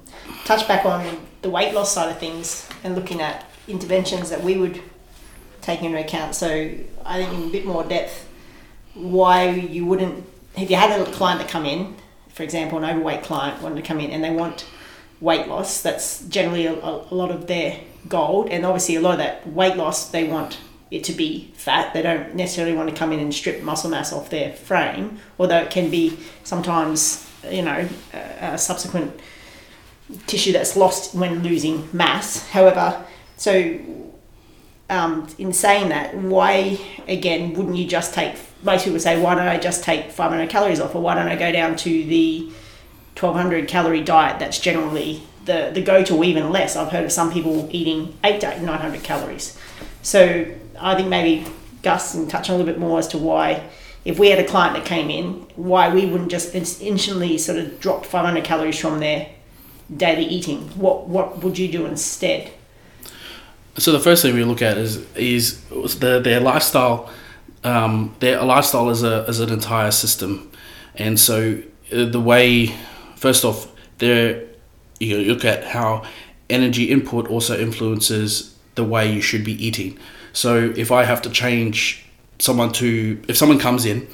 touch 0.45 0.69
back 0.69 0.87
on 0.87 1.27
the 1.43 1.51
weight 1.51 1.75
loss 1.75 1.93
side 1.93 2.11
of 2.11 2.19
things 2.19 2.69
and 2.85 2.95
looking 2.95 3.21
at 3.21 3.50
interventions 3.71 4.31
that 4.31 4.43
we 4.43 4.57
would 4.57 4.81
take 5.61 5.83
into 5.83 5.99
account. 5.99 6.35
So 6.35 6.49
I 7.05 7.23
think 7.23 7.33
in 7.33 7.49
a 7.49 7.53
bit 7.53 7.67
more 7.67 7.85
depth, 7.85 8.29
why 8.95 9.51
you 9.51 9.87
wouldn't, 9.87 10.25
if 10.57 10.71
you 10.71 10.77
had 10.77 11.01
a 11.01 11.11
client 11.13 11.41
that 11.41 11.49
come 11.49 11.67
in, 11.67 11.97
for 12.29 12.43
example, 12.43 12.79
an 12.79 12.85
overweight 12.85 13.23
client 13.23 13.63
wanted 13.63 13.77
to 13.77 13.83
come 13.83 14.01
in 14.01 14.11
and 14.11 14.25
they 14.25 14.31
want 14.31 14.67
weight 15.21 15.49
loss, 15.49 15.83
that's 15.83 16.25
generally 16.27 16.67
a, 16.67 16.73
a 16.73 17.15
lot 17.15 17.31
of 17.31 17.47
their 17.47 17.81
goal. 18.09 18.49
And 18.51 18.65
obviously 18.65 18.97
a 18.97 19.01
lot 19.01 19.13
of 19.13 19.19
that 19.19 19.47
weight 19.47 19.77
loss, 19.77 20.11
they 20.11 20.25
want 20.25 20.59
it 20.91 21.05
to 21.05 21.13
be 21.13 21.53
fat. 21.55 21.93
They 21.93 22.03
don't 22.03 22.35
necessarily 22.35 22.75
want 22.75 22.89
to 22.91 22.97
come 22.97 23.13
in 23.13 23.21
and 23.21 23.33
strip 23.33 23.63
muscle 23.63 23.91
mass 23.91 24.13
off 24.13 24.31
their 24.31 24.53
frame, 24.53 25.19
although 25.39 25.59
it 25.59 25.71
can 25.71 25.91
be 25.91 26.19
sometimes, 26.43 27.29
you 27.49 27.63
know, 27.63 27.89
a, 28.13 28.55
a 28.55 28.59
subsequent 28.59 29.21
tissue 30.27 30.53
that's 30.53 30.75
lost 30.77 31.15
when 31.15 31.43
losing 31.43 31.89
mass. 31.93 32.49
However, 32.49 33.05
so 33.41 33.81
um, 34.91 35.27
in 35.39 35.55
saying 35.55 35.89
that, 35.89 36.15
why 36.15 36.79
again 37.09 37.55
wouldn't 37.55 37.77
you 37.77 37.87
just 37.87 38.13
take? 38.13 38.35
Most 38.63 38.85
people 38.85 39.01
say, 39.01 39.19
why 39.19 39.35
don't 39.35 39.49
I 39.49 39.57
just 39.57 39.83
take 39.83 40.11
500 40.11 40.51
calories 40.51 40.79
off, 40.79 40.95
or 40.95 41.01
why 41.01 41.15
don't 41.15 41.27
I 41.27 41.37
go 41.37 41.51
down 41.51 41.75
to 41.77 41.89
the 42.05 42.53
1200 43.19 43.67
calorie 43.67 44.03
diet? 44.03 44.39
That's 44.41 44.59
generally 44.59 45.23
the 45.47 45.71
the 45.73 45.81
go 45.81 46.05
to, 46.05 46.23
even 46.23 46.51
less. 46.51 46.77
I've 46.77 46.93
heard 46.93 47.07
of 47.07 47.13
some 47.13 47.33
people 47.33 47.67
eating 47.73 48.15
eight 48.25 48.43
to 48.43 48.61
900 48.61 49.03
calories. 49.03 49.57
So 50.03 50.45
I 50.79 50.95
think 50.95 51.09
maybe 51.09 51.51
Gus 51.83 52.13
can 52.13 52.29
touch 52.29 52.51
on 52.51 52.57
a 52.57 52.59
little 52.59 52.71
bit 52.71 52.79
more 52.79 52.99
as 52.99 53.09
to 53.09 53.19
why. 53.19 53.71
If 54.05 54.19
we 54.19 54.29
had 54.29 54.39
a 54.39 54.47
client 54.47 54.77
that 54.77 54.85
came 54.85 55.09
in, 55.09 55.47
why 55.57 55.95
we 55.95 56.05
wouldn't 56.05 56.31
just 56.31 56.55
instantly 56.55 57.39
sort 57.39 57.57
of 57.57 57.81
drop 57.81 58.05
500 58.05 58.45
calories 58.45 58.79
from 58.79 59.01
their 59.01 59.31
daily 59.97 60.27
eating? 60.27 60.69
What 60.79 61.09
what 61.09 61.43
would 61.43 61.59
you 61.59 61.73
do 61.73 61.87
instead? 61.87 62.53
So 63.79 63.93
the 63.93 64.01
first 64.01 64.23
thing 64.23 64.35
we 64.35 64.45
look 64.45 64.63
at 64.63 64.77
is 64.77 65.05
is 65.15 65.63
the, 65.99 66.21
their 66.23 66.41
lifestyle. 66.41 67.11
Um, 67.63 68.15
their 68.21 68.43
lifestyle 68.43 68.91
is 68.91 69.03
a 69.03 69.25
as 69.29 69.41
an 69.41 69.51
entire 69.51 69.91
system, 69.91 70.51
and 70.95 71.19
so 71.19 71.63
uh, 71.93 72.05
the 72.05 72.21
way, 72.21 72.75
first 73.17 73.45
off, 73.45 73.71
there 73.99 74.45
you 74.99 75.19
look 75.19 75.45
at 75.45 75.65
how 75.65 76.05
energy 76.49 76.91
input 76.91 77.29
also 77.29 77.59
influences 77.59 78.57
the 78.75 78.85
way 78.85 79.11
you 79.11 79.21
should 79.21 79.45
be 79.45 79.53
eating. 79.65 79.99
So 80.33 80.73
if 80.77 80.93
I 80.93 81.05
have 81.05 81.23
to 81.23 81.31
change 81.31 82.05
someone 82.39 82.73
to 82.73 83.23
if 83.29 83.37
someone 83.37 83.59
comes 83.59 83.85
in, 83.87 84.07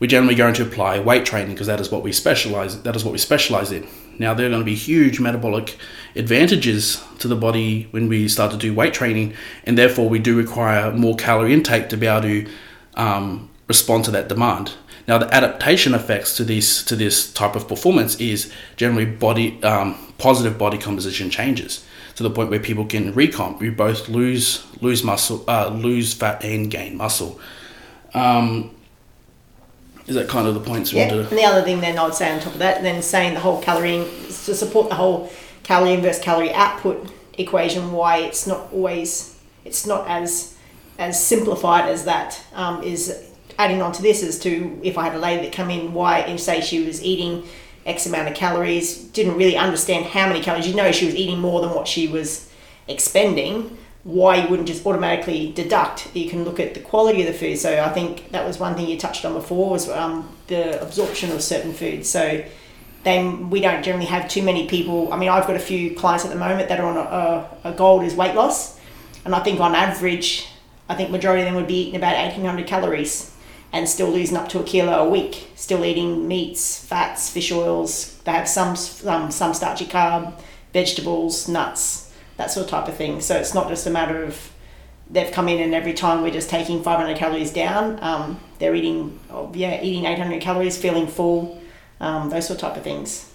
we're 0.00 0.06
generally 0.06 0.34
going 0.34 0.54
to 0.54 0.62
apply 0.62 1.00
weight 1.00 1.24
training 1.26 1.54
because 1.54 1.66
that 1.66 1.80
is 1.80 1.90
what 1.90 2.02
we 2.02 2.12
specialize. 2.12 2.82
That 2.82 2.96
is 2.96 3.04
what 3.04 3.12
we 3.12 3.18
specialize 3.18 3.72
in. 3.72 3.86
Now 4.18 4.34
they're 4.34 4.48
going 4.48 4.60
to 4.60 4.64
be 4.66 4.74
huge 4.74 5.20
metabolic 5.20 5.76
advantages 6.14 7.02
to 7.18 7.28
the 7.28 7.36
body 7.36 7.88
when 7.90 8.08
we 8.08 8.28
start 8.28 8.50
to 8.52 8.56
do 8.56 8.74
weight 8.74 8.94
training, 8.94 9.34
and 9.64 9.78
therefore 9.78 10.08
we 10.08 10.18
do 10.18 10.36
require 10.36 10.92
more 10.92 11.16
calorie 11.16 11.52
intake 11.52 11.88
to 11.88 11.96
be 11.96 12.06
able 12.06 12.22
to 12.22 12.46
um, 12.94 13.50
respond 13.68 14.04
to 14.04 14.10
that 14.10 14.28
demand. 14.28 14.72
Now 15.08 15.18
the 15.18 15.32
adaptation 15.34 15.94
effects 15.94 16.36
to 16.36 16.44
this 16.44 16.84
to 16.84 16.96
this 16.96 17.32
type 17.32 17.56
of 17.56 17.66
performance 17.66 18.16
is 18.20 18.52
generally 18.76 19.06
body 19.06 19.62
um, 19.62 19.96
positive 20.18 20.58
body 20.58 20.78
composition 20.78 21.30
changes 21.30 21.84
to 22.16 22.22
the 22.22 22.30
point 22.30 22.50
where 22.50 22.60
people 22.60 22.84
can 22.84 23.12
recomp. 23.12 23.58
We 23.58 23.70
both 23.70 24.08
lose 24.08 24.64
lose 24.80 25.02
muscle, 25.02 25.44
uh, 25.48 25.68
lose 25.68 26.14
fat, 26.14 26.44
and 26.44 26.70
gain 26.70 26.96
muscle. 26.96 27.40
Um, 28.14 28.74
is 30.06 30.14
that 30.16 30.28
kind 30.28 30.46
of 30.46 30.54
the 30.54 30.60
points? 30.60 30.92
Yeah. 30.92 31.08
To... 31.08 31.20
And 31.20 31.38
the 31.38 31.44
other 31.44 31.62
thing 31.62 31.80
then 31.80 31.98
I 31.98 32.04
would 32.04 32.14
say 32.14 32.30
on 32.30 32.40
top 32.40 32.52
of 32.52 32.58
that, 32.58 32.82
then 32.82 33.02
saying 33.02 33.34
the 33.34 33.40
whole 33.40 33.62
calorie 33.62 34.04
to 34.26 34.54
support 34.54 34.88
the 34.88 34.96
whole 34.96 35.32
calorie 35.62 35.94
in 35.94 36.02
versus 36.02 36.22
calorie 36.22 36.52
output 36.52 37.10
equation, 37.38 37.92
why 37.92 38.18
it's 38.18 38.46
not 38.46 38.72
always 38.72 39.38
it's 39.64 39.86
not 39.86 40.08
as 40.08 40.56
as 40.98 41.24
simplified 41.24 41.88
as 41.88 42.04
that 42.04 42.40
um, 42.54 42.82
is 42.82 43.28
adding 43.58 43.82
on 43.82 43.92
to 43.92 44.02
this 44.02 44.22
as 44.22 44.38
to 44.40 44.80
if 44.82 44.98
I 44.98 45.04
had 45.04 45.14
a 45.14 45.18
lady 45.18 45.44
that 45.44 45.52
come 45.52 45.70
in, 45.70 45.92
why 45.92 46.20
and 46.20 46.38
say 46.38 46.60
she 46.60 46.84
was 46.84 47.02
eating 47.02 47.44
X 47.84 48.06
amount 48.06 48.28
of 48.28 48.34
calories, 48.34 49.02
didn't 49.04 49.36
really 49.36 49.56
understand 49.56 50.06
how 50.06 50.26
many 50.28 50.40
calories. 50.40 50.68
You 50.68 50.74
know 50.74 50.92
she 50.92 51.06
was 51.06 51.14
eating 51.14 51.40
more 51.40 51.60
than 51.60 51.70
what 51.70 51.88
she 51.88 52.08
was 52.08 52.50
expending 52.88 53.78
why 54.04 54.36
you 54.36 54.48
wouldn't 54.48 54.66
just 54.66 54.84
automatically 54.84 55.52
deduct. 55.52 56.14
You 56.14 56.28
can 56.28 56.44
look 56.44 56.58
at 56.58 56.74
the 56.74 56.80
quality 56.80 57.20
of 57.20 57.28
the 57.28 57.32
food. 57.32 57.58
So 57.58 57.82
I 57.82 57.90
think 57.90 58.30
that 58.32 58.44
was 58.44 58.58
one 58.58 58.74
thing 58.74 58.88
you 58.88 58.98
touched 58.98 59.24
on 59.24 59.34
before 59.34 59.70
was 59.70 59.88
um, 59.88 60.28
the 60.48 60.82
absorption 60.82 61.30
of 61.30 61.42
certain 61.42 61.72
foods. 61.72 62.08
So 62.08 62.44
then 63.04 63.50
we 63.50 63.60
don't 63.60 63.82
generally 63.82 64.06
have 64.06 64.28
too 64.28 64.42
many 64.42 64.66
people. 64.66 65.12
I 65.12 65.16
mean, 65.16 65.28
I've 65.28 65.46
got 65.46 65.56
a 65.56 65.60
few 65.60 65.94
clients 65.94 66.24
at 66.24 66.30
the 66.30 66.38
moment 66.38 66.68
that 66.68 66.80
are 66.80 66.86
on 66.86 66.96
a, 66.96 67.00
a, 67.64 67.70
a 67.70 67.72
goal 67.72 68.00
is 68.00 68.14
weight 68.14 68.34
loss, 68.34 68.78
and 69.24 69.34
I 69.34 69.40
think 69.40 69.60
on 69.60 69.74
average, 69.74 70.46
I 70.88 70.94
think 70.94 71.10
majority 71.10 71.42
of 71.42 71.46
them 71.46 71.54
would 71.54 71.66
be 71.66 71.82
eating 71.82 71.96
about 71.96 72.16
eighteen 72.16 72.44
hundred 72.44 72.66
calories 72.66 73.34
and 73.72 73.88
still 73.88 74.08
losing 74.08 74.36
up 74.36 74.48
to 74.50 74.60
a 74.60 74.64
kilo 74.64 74.92
a 74.92 75.08
week. 75.08 75.48
Still 75.54 75.84
eating 75.84 76.28
meats, 76.28 76.84
fats, 76.84 77.30
fish 77.30 77.50
oils. 77.50 78.18
They 78.24 78.32
have 78.32 78.48
some 78.48 78.76
um, 79.06 79.30
some 79.30 79.54
starchy 79.54 79.86
carb, 79.86 80.34
vegetables, 80.72 81.48
nuts 81.48 82.12
that 82.36 82.50
sort 82.50 82.64
of 82.64 82.70
type 82.70 82.88
of 82.88 82.96
thing. 82.96 83.20
So 83.20 83.36
it's 83.36 83.54
not 83.54 83.68
just 83.68 83.86
a 83.86 83.90
matter 83.90 84.24
of 84.24 84.52
they've 85.10 85.30
come 85.30 85.48
in 85.48 85.60
and 85.60 85.74
every 85.74 85.92
time 85.92 86.22
we're 86.22 86.32
just 86.32 86.48
taking 86.48 86.82
500 86.82 87.16
calories 87.16 87.52
down, 87.52 88.02
um, 88.02 88.40
they're 88.58 88.74
eating, 88.74 89.18
oh, 89.30 89.50
yeah, 89.54 89.82
eating 89.82 90.06
800 90.06 90.40
calories, 90.40 90.78
feeling 90.78 91.06
full, 91.06 91.60
um, 92.02 92.28
those 92.28 92.46
sort 92.46 92.62
of 92.62 92.68
type 92.68 92.76
of 92.76 92.82
things. 92.82 93.32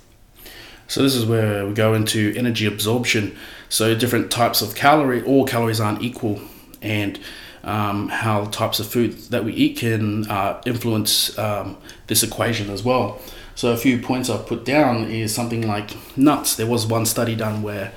So 0.87 1.01
this 1.01 1.15
is 1.15 1.25
where 1.25 1.65
we 1.65 1.73
go 1.73 1.93
into 1.93 2.33
energy 2.37 2.65
absorption. 2.65 3.35
So 3.69 3.95
different 3.95 4.29
types 4.29 4.61
of 4.61 4.75
calorie, 4.75 5.23
all 5.23 5.45
calories 5.45 5.81
aren't 5.81 6.01
equal, 6.01 6.39
and 6.81 7.19
um, 7.63 8.09
how 8.09 8.45
types 8.45 8.79
of 8.79 8.87
food 8.87 9.13
that 9.31 9.43
we 9.43 9.53
eat 9.53 9.77
can 9.77 10.29
uh, 10.29 10.61
influence 10.65 11.37
um, 11.37 11.77
this 12.07 12.23
equation 12.23 12.69
as 12.69 12.83
well. 12.83 13.19
So 13.55 13.71
a 13.71 13.77
few 13.77 13.99
points 13.99 14.29
I've 14.29 14.45
put 14.45 14.63
down 14.63 15.05
is 15.05 15.33
something 15.33 15.67
like 15.67 15.91
nuts. 16.15 16.55
There 16.55 16.67
was 16.67 16.85
one 16.85 17.05
study 17.05 17.35
done 17.35 17.63
where 17.63 17.91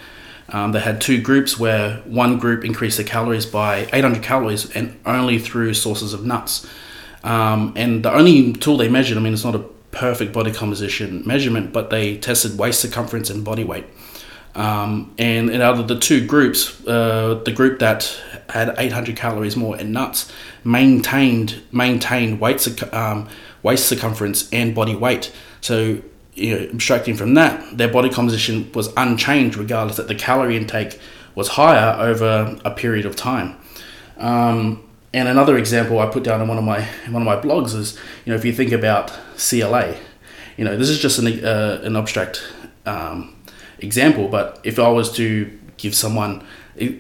um, 0.48 0.72
they 0.72 0.80
had 0.80 1.00
two 1.00 1.20
groups 1.20 1.58
where 1.58 1.98
one 2.06 2.38
group 2.38 2.64
increased 2.64 2.96
their 2.96 3.06
calories 3.06 3.46
by 3.46 3.88
800 3.92 4.22
calories 4.22 4.70
and 4.74 4.98
only 5.06 5.38
through 5.38 5.74
sources 5.74 6.12
of 6.12 6.24
nuts. 6.24 6.66
Um, 7.22 7.74
and 7.76 8.04
the 8.04 8.12
only 8.12 8.54
tool 8.54 8.78
they 8.78 8.88
measured, 8.88 9.18
I 9.18 9.20
mean, 9.20 9.34
it's 9.34 9.44
not 9.44 9.54
a 9.54 9.64
perfect 9.92 10.32
body 10.32 10.52
composition 10.52 11.22
measurement, 11.26 11.72
but 11.72 11.90
they 11.90 12.16
tested 12.16 12.58
waist 12.58 12.80
circumference 12.80 13.30
and 13.30 13.44
body 13.44 13.64
weight. 13.64 13.86
Um, 14.54 15.14
and, 15.18 15.48
and 15.50 15.62
out 15.62 15.78
of 15.78 15.88
the 15.88 15.98
two 15.98 16.26
groups, 16.26 16.84
uh, 16.86 17.40
the 17.44 17.52
group 17.52 17.78
that 17.78 18.20
had 18.48 18.74
800 18.76 19.16
calories 19.16 19.56
more 19.56 19.76
in 19.76 19.92
nuts 19.92 20.30
maintained 20.64 21.62
maintained 21.70 22.40
weight 22.40 22.66
um, 22.92 23.28
waist 23.62 23.88
circumference 23.88 24.48
and 24.52 24.74
body 24.74 24.96
weight. 24.96 25.32
So, 25.60 26.02
you 26.34 26.58
know, 26.58 26.68
abstracting 26.72 27.16
from 27.16 27.34
that, 27.34 27.76
their 27.76 27.88
body 27.88 28.10
composition 28.10 28.70
was 28.72 28.92
unchanged 28.96 29.56
regardless 29.56 29.96
that 29.98 30.08
the 30.08 30.14
calorie 30.14 30.56
intake 30.56 30.98
was 31.34 31.48
higher 31.48 31.96
over 32.00 32.58
a 32.64 32.70
period 32.72 33.06
of 33.06 33.14
time. 33.14 33.56
Um, 34.18 34.82
and 35.12 35.28
another 35.28 35.58
example 35.58 35.98
I 35.98 36.06
put 36.06 36.22
down 36.22 36.40
in 36.40 36.48
one 36.48 36.58
of 36.58 36.64
my 36.64 36.82
one 37.08 37.22
of 37.22 37.26
my 37.26 37.36
blogs 37.36 37.74
is, 37.74 37.98
you 38.24 38.32
know, 38.32 38.36
if 38.36 38.44
you 38.44 38.52
think 38.52 38.72
about 38.72 39.12
CLA, 39.36 39.96
you 40.56 40.64
know, 40.64 40.76
this 40.76 40.88
is 40.88 40.98
just 40.98 41.18
an 41.18 41.44
uh, 41.44 41.80
an 41.82 41.96
abstract 41.96 42.42
um, 42.86 43.36
example, 43.78 44.28
but 44.28 44.60
if 44.62 44.78
I 44.78 44.88
was 44.88 45.12
to 45.16 45.58
give 45.76 45.94
someone, 45.94 46.44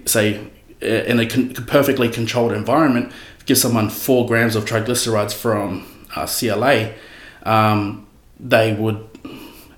say, 0.06 0.40
in 0.80 1.20
a 1.20 1.26
con- 1.26 1.52
perfectly 1.54 2.08
controlled 2.08 2.52
environment, 2.52 3.12
give 3.46 3.58
someone 3.58 3.90
four 3.90 4.26
grams 4.26 4.56
of 4.56 4.64
triglycerides 4.64 5.34
from 5.34 5.86
uh, 6.16 6.26
CLA, 6.26 6.92
um, 7.44 8.06
they 8.38 8.72
would 8.72 9.06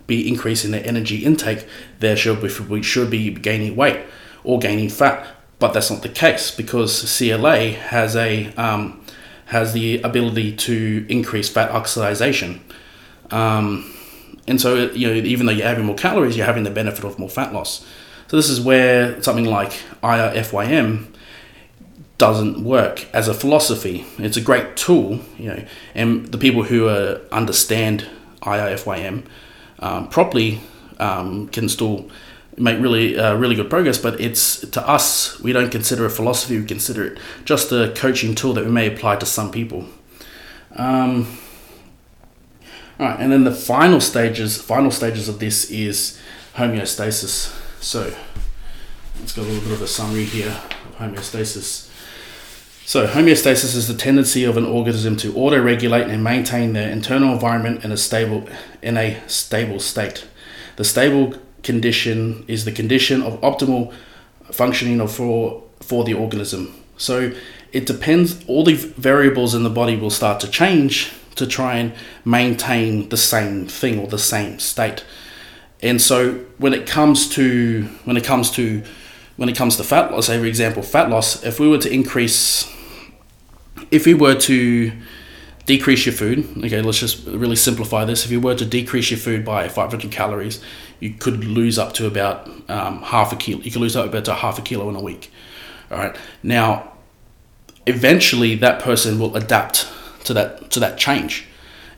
be 0.06 0.28
increasing 0.28 0.70
their 0.70 0.86
energy 0.86 1.24
intake. 1.24 1.66
There 2.00 2.16
should 2.16 2.40
be, 2.40 2.82
should 2.82 3.10
be 3.10 3.30
gaining 3.32 3.76
weight 3.76 4.00
or 4.44 4.58
gaining 4.58 4.88
fat, 4.88 5.26
but 5.62 5.72
that's 5.74 5.92
not 5.92 6.02
the 6.02 6.08
case 6.08 6.50
because 6.50 7.16
CLA 7.16 7.70
has 7.70 8.16
a 8.16 8.52
um, 8.54 9.00
has 9.46 9.72
the 9.72 10.02
ability 10.02 10.56
to 10.56 11.06
increase 11.08 11.48
fat 11.48 11.70
oxidation. 11.70 12.60
Um, 13.30 13.94
and 14.48 14.60
so, 14.60 14.90
you 14.90 15.06
know, 15.06 15.14
even 15.14 15.46
though 15.46 15.52
you're 15.52 15.68
having 15.68 15.84
more 15.84 15.94
calories, 15.94 16.36
you're 16.36 16.46
having 16.46 16.64
the 16.64 16.70
benefit 16.72 17.04
of 17.04 17.16
more 17.16 17.28
fat 17.28 17.52
loss. 17.52 17.86
So 18.26 18.36
this 18.36 18.48
is 18.48 18.60
where 18.60 19.22
something 19.22 19.44
like 19.44 19.80
IIFYM 20.02 21.06
doesn't 22.18 22.64
work 22.64 23.06
as 23.14 23.28
a 23.28 23.34
philosophy. 23.34 24.04
It's 24.18 24.36
a 24.36 24.40
great 24.40 24.76
tool, 24.76 25.20
you 25.38 25.46
know, 25.46 25.64
and 25.94 26.26
the 26.26 26.38
people 26.38 26.64
who 26.64 26.88
uh, 26.88 27.20
understand 27.30 28.08
IIFYM 28.40 29.26
um, 29.78 30.08
properly 30.08 30.60
um, 30.98 31.46
can 31.50 31.68
still 31.68 32.10
make 32.56 32.80
really 32.80 33.18
uh, 33.18 33.34
really 33.34 33.54
good 33.54 33.70
progress. 33.70 33.98
But 33.98 34.20
it's 34.20 34.60
to 34.70 34.86
us, 34.86 35.40
we 35.40 35.52
don't 35.52 35.70
consider 35.70 36.04
a 36.04 36.10
philosophy. 36.10 36.58
We 36.58 36.66
consider 36.66 37.04
it 37.06 37.18
just 37.44 37.72
a 37.72 37.92
coaching 37.96 38.34
tool 38.34 38.52
that 38.54 38.64
we 38.64 38.70
may 38.70 38.92
apply 38.92 39.16
to 39.16 39.26
some 39.26 39.50
people. 39.50 39.86
Um, 40.76 41.38
all 42.98 43.08
right, 43.08 43.20
and 43.20 43.32
then 43.32 43.44
the 43.44 43.54
final 43.54 44.00
stages, 44.00 44.60
final 44.60 44.90
stages 44.90 45.28
of 45.28 45.38
this 45.38 45.70
is 45.70 46.20
homeostasis. 46.54 47.58
So 47.80 48.14
let's 49.18 49.32
go 49.34 49.42
a 49.42 49.44
little 49.44 49.62
bit 49.62 49.72
of 49.72 49.82
a 49.82 49.86
summary 49.86 50.24
here 50.24 50.48
of 50.50 50.96
homeostasis. 50.98 51.88
So 52.84 53.06
homeostasis 53.06 53.74
is 53.76 53.88
the 53.88 53.94
tendency 53.94 54.44
of 54.44 54.56
an 54.56 54.66
organism 54.66 55.16
to 55.18 55.34
auto-regulate 55.34 56.08
and 56.08 56.22
maintain 56.22 56.72
their 56.72 56.90
internal 56.90 57.32
environment 57.32 57.84
in 57.84 57.92
a 57.92 57.96
stable 57.96 58.48
in 58.82 58.96
a 58.96 59.22
stable 59.26 59.80
state. 59.80 60.26
The 60.76 60.84
stable 60.84 61.34
condition 61.62 62.44
is 62.48 62.64
the 62.64 62.72
condition 62.72 63.22
of 63.22 63.40
optimal 63.40 63.92
functioning 64.52 65.00
of 65.00 65.12
for 65.12 65.62
for 65.80 66.04
the 66.04 66.14
organism. 66.14 66.74
So 66.96 67.32
it 67.72 67.86
depends 67.86 68.44
all 68.46 68.64
the 68.64 68.74
variables 68.74 69.54
in 69.54 69.62
the 69.62 69.70
body 69.70 69.96
will 69.96 70.10
start 70.10 70.40
to 70.40 70.48
change 70.48 71.12
to 71.36 71.46
try 71.46 71.76
and 71.76 71.92
maintain 72.24 73.08
the 73.08 73.16
same 73.16 73.66
thing 73.66 73.98
or 73.98 74.06
the 74.06 74.18
same 74.18 74.58
state. 74.58 75.04
And 75.82 76.00
so 76.00 76.34
when 76.58 76.74
it 76.74 76.86
comes 76.86 77.28
to 77.30 77.88
when 78.04 78.16
it 78.16 78.24
comes 78.24 78.50
to 78.52 78.82
when 79.36 79.48
it 79.48 79.56
comes 79.56 79.76
to 79.76 79.84
fat 79.84 80.12
loss, 80.12 80.26
say 80.26 80.38
for 80.38 80.46
example, 80.46 80.82
fat 80.82 81.10
loss, 81.10 81.42
if 81.42 81.58
we 81.58 81.68
were 81.68 81.78
to 81.78 81.92
increase 81.92 82.70
if 83.90 84.06
we 84.06 84.14
were 84.14 84.34
to 84.34 84.92
decrease 85.66 86.06
your 86.06 86.14
food, 86.14 86.46
okay, 86.64 86.82
let's 86.82 86.98
just 86.98 87.26
really 87.26 87.56
simplify 87.56 88.04
this. 88.04 88.24
If 88.24 88.30
you 88.30 88.40
were 88.40 88.54
to 88.54 88.64
decrease 88.64 89.10
your 89.10 89.18
food 89.18 89.44
by 89.44 89.68
500 89.68 90.10
calories, 90.10 90.62
you 91.02 91.10
could 91.10 91.42
lose 91.42 91.80
up 91.80 91.92
to 91.94 92.06
about 92.06 92.48
um, 92.70 93.02
half 93.02 93.32
a 93.32 93.36
kilo. 93.36 93.60
You 93.60 93.72
could 93.72 93.80
lose 93.80 93.96
up 93.96 94.06
about 94.06 94.24
to 94.26 94.34
half 94.34 94.56
a 94.56 94.62
kilo 94.62 94.88
in 94.88 94.94
a 94.94 95.00
week. 95.00 95.32
All 95.90 95.98
right. 95.98 96.16
Now, 96.44 96.92
eventually, 97.86 98.54
that 98.54 98.80
person 98.80 99.18
will 99.18 99.36
adapt 99.36 99.88
to 100.24 100.34
that 100.34 100.70
to 100.70 100.78
that 100.78 100.96
change, 100.98 101.44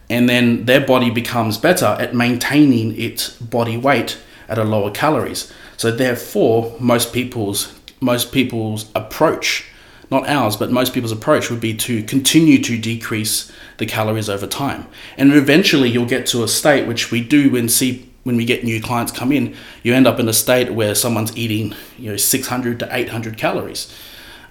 and 0.08 0.26
then 0.26 0.64
their 0.64 0.80
body 0.80 1.10
becomes 1.10 1.58
better 1.58 1.84
at 2.00 2.14
maintaining 2.14 2.98
its 2.98 3.28
body 3.28 3.76
weight 3.76 4.16
at 4.48 4.56
a 4.56 4.64
lower 4.64 4.90
calories. 4.90 5.52
So 5.76 5.90
therefore, 5.90 6.74
most 6.80 7.12
people's 7.12 7.78
most 8.00 8.32
people's 8.32 8.90
approach, 8.94 9.66
not 10.10 10.26
ours, 10.26 10.56
but 10.56 10.70
most 10.70 10.94
people's 10.94 11.12
approach 11.12 11.50
would 11.50 11.60
be 11.60 11.74
to 11.74 12.02
continue 12.04 12.58
to 12.62 12.78
decrease 12.78 13.52
the 13.76 13.84
calories 13.84 14.30
over 14.30 14.46
time, 14.46 14.86
and 15.18 15.34
eventually 15.34 15.90
you'll 15.90 16.06
get 16.06 16.24
to 16.28 16.42
a 16.42 16.48
state 16.48 16.88
which 16.88 17.10
we 17.10 17.22
do 17.22 17.50
when 17.50 17.68
see 17.68 18.10
when 18.24 18.36
we 18.36 18.44
get 18.44 18.64
new 18.64 18.82
clients 18.82 19.12
come 19.12 19.32
in, 19.32 19.54
you 19.82 19.94
end 19.94 20.06
up 20.06 20.18
in 20.18 20.28
a 20.28 20.32
state 20.32 20.72
where 20.72 20.94
someone's 20.94 21.36
eating 21.36 21.74
you 21.98 22.10
know 22.10 22.16
600 22.16 22.78
to 22.80 22.88
800 22.90 23.38
calories. 23.38 23.94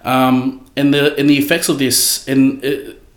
Um, 0.02 0.66
and 0.76 0.92
the 0.92 1.16
and 1.16 1.30
the 1.30 1.38
effects 1.38 1.68
of 1.68 1.78
this 1.78 2.26
and 2.26 2.62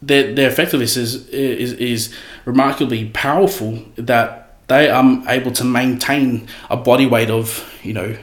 their, 0.01 0.33
their 0.33 0.49
effectiveness 0.49 0.95
is, 0.97 1.27
is, 1.29 1.73
is 1.73 2.13
remarkably 2.45 3.09
powerful 3.09 3.83
that 3.95 4.55
they 4.67 4.89
are 4.89 5.23
able 5.27 5.51
to 5.51 5.63
maintain 5.63 6.47
a 6.69 6.77
body 6.77 7.05
weight 7.05 7.29
of, 7.29 7.65
you 7.83 7.93
know, 7.93 8.17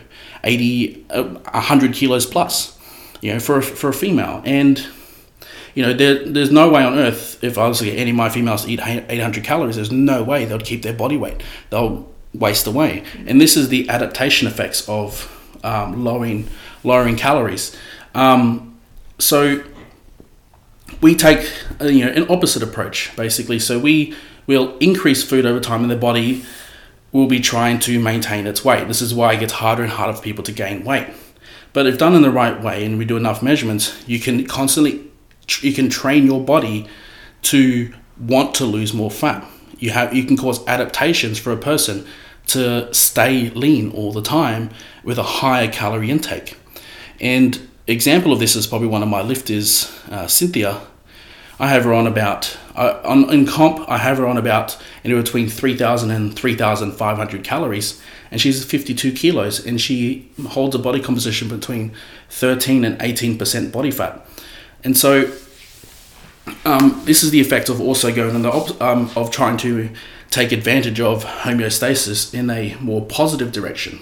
80, 0.44 1.06
uh, 1.10 1.22
100 1.24 1.94
kilos 1.94 2.26
plus, 2.26 2.78
you 3.20 3.32
know, 3.32 3.40
for 3.40 3.58
a, 3.58 3.62
for 3.62 3.88
a 3.88 3.94
female. 3.94 4.42
And, 4.44 4.86
you 5.74 5.82
know, 5.82 5.94
there, 5.94 6.24
there's 6.28 6.52
no 6.52 6.68
way 6.68 6.84
on 6.84 6.94
earth, 6.94 7.42
if 7.42 7.56
I 7.58 7.66
was 7.66 7.78
to 7.78 7.86
get 7.86 7.98
any 7.98 8.10
of 8.10 8.16
my 8.16 8.28
females 8.28 8.64
to 8.64 8.70
eat 8.70 8.80
800 8.84 9.42
calories, 9.42 9.76
there's 9.76 9.90
no 9.90 10.22
way 10.22 10.44
they'll 10.44 10.58
keep 10.58 10.82
their 10.82 10.92
body 10.92 11.16
weight. 11.16 11.42
They'll 11.70 12.13
waste 12.34 12.66
away. 12.66 13.04
And 13.26 13.40
this 13.40 13.56
is 13.56 13.68
the 13.68 13.88
adaptation 13.88 14.48
effects 14.48 14.88
of 14.88 15.30
um, 15.62 16.04
lowering, 16.04 16.48
lowering 16.82 17.16
calories. 17.16 17.76
Um, 18.14 18.78
so 19.18 19.62
we 21.00 21.14
take 21.14 21.50
uh, 21.80 21.86
you 21.86 22.04
know 22.04 22.10
an 22.10 22.26
opposite 22.30 22.62
approach 22.62 23.14
basically. 23.16 23.58
So 23.58 23.78
we 23.78 24.14
will 24.46 24.76
increase 24.78 25.24
food 25.24 25.46
over 25.46 25.60
time, 25.60 25.82
and 25.82 25.90
the 25.90 25.96
body 25.96 26.44
will 27.12 27.26
be 27.26 27.40
trying 27.40 27.78
to 27.78 28.00
maintain 28.00 28.46
its 28.46 28.64
weight. 28.64 28.88
This 28.88 29.00
is 29.00 29.14
why 29.14 29.32
it 29.34 29.40
gets 29.40 29.54
harder 29.54 29.82
and 29.82 29.92
harder 29.92 30.14
for 30.14 30.22
people 30.22 30.44
to 30.44 30.52
gain 30.52 30.84
weight. 30.84 31.06
But 31.72 31.86
if 31.86 31.98
done 31.98 32.14
in 32.14 32.22
the 32.22 32.30
right 32.30 32.60
way, 32.62 32.84
and 32.84 32.98
we 32.98 33.04
do 33.04 33.16
enough 33.16 33.42
measurements, 33.42 33.96
you 34.06 34.18
can 34.20 34.46
constantly 34.46 35.10
you 35.60 35.72
can 35.72 35.88
train 35.88 36.26
your 36.26 36.42
body 36.42 36.86
to 37.42 37.92
want 38.18 38.54
to 38.56 38.64
lose 38.64 38.92
more 38.92 39.10
fat. 39.10 39.46
You 39.78 39.90
have 39.90 40.14
you 40.14 40.24
can 40.24 40.36
cause 40.36 40.66
adaptations 40.66 41.38
for 41.38 41.52
a 41.52 41.56
person 41.56 42.06
to 42.48 42.92
stay 42.92 43.50
lean 43.50 43.90
all 43.92 44.12
the 44.12 44.22
time 44.22 44.70
with 45.02 45.18
a 45.18 45.22
higher 45.22 45.68
calorie 45.68 46.10
intake. 46.10 46.56
And 47.20 47.68
example 47.86 48.32
of 48.32 48.38
this 48.38 48.56
is 48.56 48.66
probably 48.66 48.88
one 48.88 49.02
of 49.02 49.08
my 49.08 49.22
lifters, 49.22 49.92
uh, 50.10 50.26
Cynthia. 50.26 50.80
I 51.58 51.68
have 51.68 51.84
her 51.84 51.92
on 51.92 52.06
about 52.06 52.56
uh, 52.74 53.00
on 53.04 53.32
in 53.32 53.46
comp. 53.46 53.88
I 53.88 53.98
have 53.98 54.18
her 54.18 54.26
on 54.26 54.36
about 54.36 54.76
anywhere 55.04 55.22
between 55.22 55.48
3,000 55.48 56.10
and 56.10 56.34
3,500 56.34 57.44
calories, 57.44 58.02
and 58.32 58.40
she's 58.40 58.64
52 58.64 59.12
kilos, 59.12 59.64
and 59.64 59.80
she 59.80 60.28
holds 60.48 60.74
a 60.74 60.80
body 60.80 61.00
composition 61.00 61.48
between 61.48 61.92
13 62.30 62.84
and 62.84 63.00
18 63.00 63.38
percent 63.38 63.72
body 63.72 63.92
fat, 63.92 64.26
and 64.82 64.98
so 64.98 65.32
um, 66.64 67.00
this 67.04 67.22
is 67.22 67.30
the 67.30 67.40
effect 67.40 67.68
of 67.68 67.80
also 67.80 68.12
going 68.12 68.34
in 68.34 68.42
the 68.42 68.52
op- 68.52 68.80
um, 68.82 69.10
of 69.16 69.30
trying 69.30 69.56
to 69.58 69.90
take 70.34 70.50
advantage 70.50 70.98
of 70.98 71.24
homeostasis 71.24 72.34
in 72.34 72.50
a 72.50 72.74
more 72.80 73.06
positive 73.06 73.52
direction. 73.52 74.00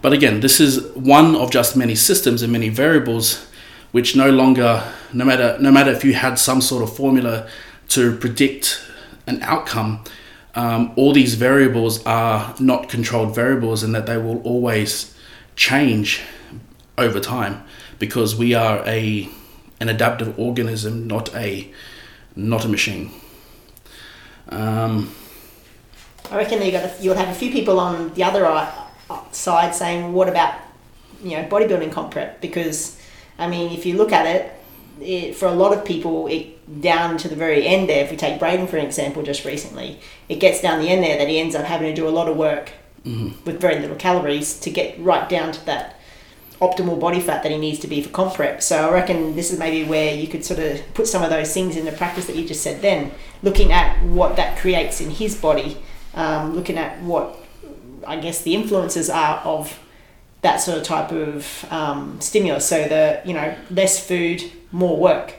But 0.00 0.12
again, 0.12 0.38
this 0.40 0.60
is 0.60 0.80
one 0.94 1.34
of 1.34 1.50
just 1.50 1.76
many 1.76 1.96
systems 1.96 2.42
and 2.42 2.52
many 2.52 2.68
variables 2.68 3.44
which 3.90 4.14
no 4.14 4.30
longer, 4.30 4.80
no 5.12 5.24
matter, 5.24 5.58
no 5.60 5.72
matter 5.72 5.90
if 5.90 6.04
you 6.04 6.14
had 6.14 6.38
some 6.38 6.60
sort 6.60 6.84
of 6.84 6.96
formula 6.96 7.48
to 7.88 8.16
predict 8.18 8.80
an 9.26 9.42
outcome, 9.42 10.04
um, 10.54 10.92
all 10.94 11.12
these 11.12 11.34
variables 11.34 12.04
are 12.06 12.54
not 12.60 12.88
controlled 12.88 13.34
variables 13.34 13.82
and 13.82 13.92
that 13.92 14.06
they 14.06 14.16
will 14.16 14.40
always 14.42 15.16
change 15.56 16.20
over 16.96 17.18
time 17.18 17.64
because 17.98 18.36
we 18.36 18.54
are 18.54 18.86
a 18.86 19.28
an 19.80 19.88
adaptive 19.88 20.38
organism, 20.38 21.08
not 21.08 21.34
a 21.34 21.72
not 22.36 22.64
a 22.64 22.68
machine. 22.68 23.10
Um, 24.48 25.12
I 26.30 26.36
reckon 26.36 26.62
you 26.62 26.70
got 26.70 26.84
a, 26.84 26.92
you'll 27.00 27.16
have 27.16 27.28
a 27.28 27.34
few 27.34 27.50
people 27.50 27.80
on 27.80 28.14
the 28.14 28.24
other 28.24 28.46
uh, 28.46 28.70
uh, 29.08 29.20
side 29.32 29.74
saying, 29.74 30.12
"What 30.12 30.28
about 30.28 30.54
you 31.22 31.36
know 31.36 31.44
bodybuilding 31.44 31.92
comp 31.92 32.12
prep?" 32.12 32.40
Because 32.40 33.00
I 33.38 33.48
mean, 33.48 33.72
if 33.72 33.84
you 33.84 33.96
look 33.96 34.12
at 34.12 34.26
it, 34.26 34.52
it 35.00 35.34
for 35.34 35.46
a 35.46 35.52
lot 35.52 35.76
of 35.76 35.84
people, 35.84 36.26
it 36.28 36.80
down 36.80 37.18
to 37.18 37.28
the 37.28 37.36
very 37.36 37.66
end 37.66 37.88
there. 37.88 38.04
If 38.04 38.10
we 38.10 38.16
take 38.16 38.38
Braydn 38.38 38.66
for 38.68 38.76
an 38.76 38.86
example, 38.86 39.22
just 39.22 39.44
recently, 39.44 40.00
it 40.28 40.36
gets 40.36 40.60
down 40.60 40.80
the 40.80 40.88
end 40.88 41.02
there 41.02 41.18
that 41.18 41.28
he 41.28 41.38
ends 41.38 41.54
up 41.54 41.64
having 41.64 41.88
to 41.88 42.00
do 42.00 42.06
a 42.06 42.10
lot 42.10 42.28
of 42.28 42.36
work 42.36 42.72
mm-hmm. 43.04 43.44
with 43.44 43.60
very 43.60 43.80
little 43.80 43.96
calories 43.96 44.58
to 44.60 44.70
get 44.70 44.98
right 45.00 45.28
down 45.28 45.52
to 45.52 45.66
that 45.66 45.96
optimal 46.60 47.00
body 47.00 47.20
fat 47.20 47.42
that 47.42 47.50
he 47.50 47.58
needs 47.58 47.78
to 47.78 47.88
be 47.88 48.02
for 48.02 48.10
comp 48.10 48.34
prep. 48.34 48.62
So 48.62 48.88
I 48.88 48.92
reckon 48.92 49.34
this 49.34 49.50
is 49.50 49.58
maybe 49.58 49.88
where 49.88 50.14
you 50.14 50.28
could 50.28 50.44
sort 50.44 50.60
of 50.60 50.80
put 50.92 51.06
some 51.06 51.22
of 51.22 51.30
those 51.30 51.52
things 51.52 51.76
into 51.76 51.90
practice 51.92 52.26
that 52.26 52.36
you 52.36 52.46
just 52.46 52.62
said 52.62 52.82
then, 52.82 53.12
looking 53.42 53.72
at 53.72 54.02
what 54.04 54.36
that 54.36 54.58
creates 54.58 55.00
in 55.00 55.10
his 55.10 55.34
body, 55.34 55.78
um, 56.14 56.54
looking 56.54 56.78
at 56.78 57.00
what 57.02 57.36
I 58.06 58.16
guess 58.16 58.42
the 58.42 58.54
influences 58.54 59.10
are 59.10 59.38
of 59.38 59.78
that 60.42 60.56
sort 60.56 60.78
of 60.78 60.84
type 60.84 61.12
of 61.12 61.66
um, 61.70 62.20
stimulus. 62.20 62.66
So 62.68 62.88
the 62.88 63.20
you 63.24 63.34
know 63.34 63.56
less 63.70 64.06
food, 64.06 64.42
more 64.72 64.96
work, 64.96 65.34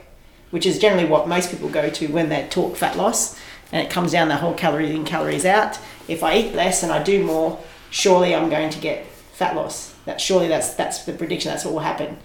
which 0.50 0.66
is 0.66 0.78
generally 0.78 1.08
what 1.08 1.28
most 1.28 1.50
people 1.50 1.68
go 1.68 1.90
to 1.90 2.06
when 2.08 2.28
they 2.28 2.46
talk 2.48 2.76
fat 2.76 2.96
loss, 2.96 3.38
and 3.72 3.84
it 3.84 3.90
comes 3.90 4.12
down 4.12 4.28
the 4.28 4.36
whole 4.36 4.54
calories 4.54 4.90
in, 4.90 5.04
calories 5.04 5.44
out. 5.44 5.78
If 6.08 6.22
I 6.22 6.36
eat 6.36 6.54
less 6.54 6.82
and 6.82 6.92
I 6.92 7.02
do 7.02 7.24
more, 7.24 7.58
surely 7.90 8.34
I'm 8.34 8.48
going 8.50 8.70
to 8.70 8.80
get 8.80 9.06
fat 9.06 9.56
loss. 9.56 9.94
That 10.04 10.20
surely 10.20 10.48
that's 10.48 10.74
that's 10.74 11.04
the 11.04 11.12
prediction. 11.12 11.50
That's 11.50 11.64
what 11.64 11.74
will 11.74 11.80
happen. 11.80 12.18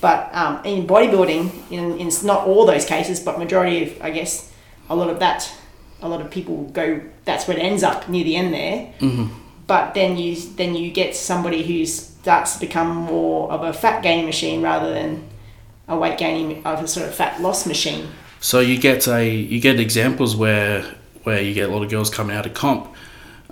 But 0.00 0.34
um, 0.34 0.64
in 0.64 0.86
bodybuilding, 0.86 1.70
in, 1.70 1.98
in 1.98 2.10
not 2.24 2.46
all 2.46 2.64
those 2.66 2.84
cases, 2.84 3.20
but 3.20 3.38
majority 3.38 3.82
of 3.82 4.02
I 4.02 4.10
guess 4.10 4.52
a 4.88 4.94
lot 4.94 5.10
of 5.10 5.18
that, 5.20 5.50
a 6.04 6.08
lot 6.08 6.20
of 6.20 6.30
people 6.30 6.64
go. 6.72 7.00
That's 7.24 7.48
where 7.48 7.56
it 7.56 7.60
ends 7.60 7.82
up 7.82 8.08
near 8.08 8.22
the 8.24 8.36
end 8.36 8.54
there. 8.54 8.92
But 9.66 9.94
then 9.94 10.18
you 10.18 10.36
then 10.56 10.74
you 10.74 10.90
get 10.92 11.16
somebody 11.16 11.62
who 11.64 11.86
starts 11.86 12.54
to 12.54 12.60
become 12.60 12.88
more 12.94 13.50
of 13.50 13.62
a 13.62 13.72
fat 13.72 14.02
gaining 14.02 14.26
machine 14.26 14.60
rather 14.62 14.92
than 14.92 15.24
a 15.88 15.96
weight 15.96 16.18
gaining 16.18 16.64
of 16.66 16.82
a 16.82 16.86
sort 16.86 17.06
of 17.08 17.14
fat 17.14 17.40
loss 17.40 17.66
machine. 17.66 18.08
So 18.40 18.60
you 18.60 18.78
get 18.78 19.08
a 19.08 19.26
you 19.26 19.60
get 19.60 19.80
examples 19.80 20.36
where 20.36 20.84
where 21.22 21.40
you 21.40 21.54
get 21.54 21.70
a 21.70 21.72
lot 21.72 21.82
of 21.82 21.90
girls 21.90 22.10
coming 22.10 22.36
out 22.36 22.44
of 22.44 22.52
comp, 22.52 22.94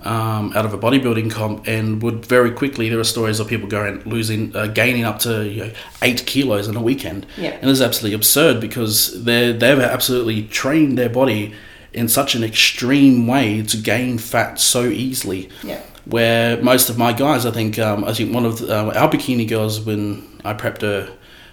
um, 0.03 0.53
out 0.55 0.65
of 0.65 0.73
a 0.75 0.77
bodybuilding 0.77 1.31
comp, 1.31 1.67
and 1.67 2.03
would 2.03 2.23
very 2.27 2.51
quickly. 2.51 2.89
There 2.89 2.99
are 2.99 3.03
stories 3.03 3.39
of 3.39 3.47
people 3.47 3.67
going 3.67 4.01
losing, 4.05 4.55
uh, 4.55 4.67
gaining 4.67 5.05
up 5.05 5.17
to 5.19 5.47
you 5.49 5.63
know, 5.65 5.71
eight 6.03 6.27
kilos 6.27 6.67
in 6.67 6.75
a 6.75 6.81
weekend, 6.81 7.25
Yeah. 7.37 7.57
and 7.59 7.71
it's 7.71 7.81
absolutely 7.81 8.13
absurd 8.15 8.61
because 8.61 9.23
they 9.23 9.51
they've 9.51 9.79
absolutely 9.79 10.43
trained 10.43 10.95
their 10.99 11.09
body 11.09 11.53
in 11.93 12.07
such 12.07 12.35
an 12.35 12.43
extreme 12.43 13.27
way 13.27 13.61
to 13.63 13.77
gain 13.77 14.17
fat 14.17 14.59
so 14.59 14.85
easily. 14.85 15.49
Yeah. 15.63 15.81
Where 16.05 16.61
most 16.61 16.89
of 16.89 16.97
my 16.97 17.13
guys, 17.13 17.45
I 17.45 17.51
think, 17.51 17.79
um, 17.79 18.03
I 18.03 18.13
think 18.13 18.33
one 18.33 18.45
of 18.45 18.59
the, 18.59 18.77
uh, 18.77 18.99
our 18.99 19.09
bikini 19.09 19.47
girls 19.47 19.79
when 19.79 20.27
I 20.43 20.53
prepped 20.53 20.81
her, 20.81 21.09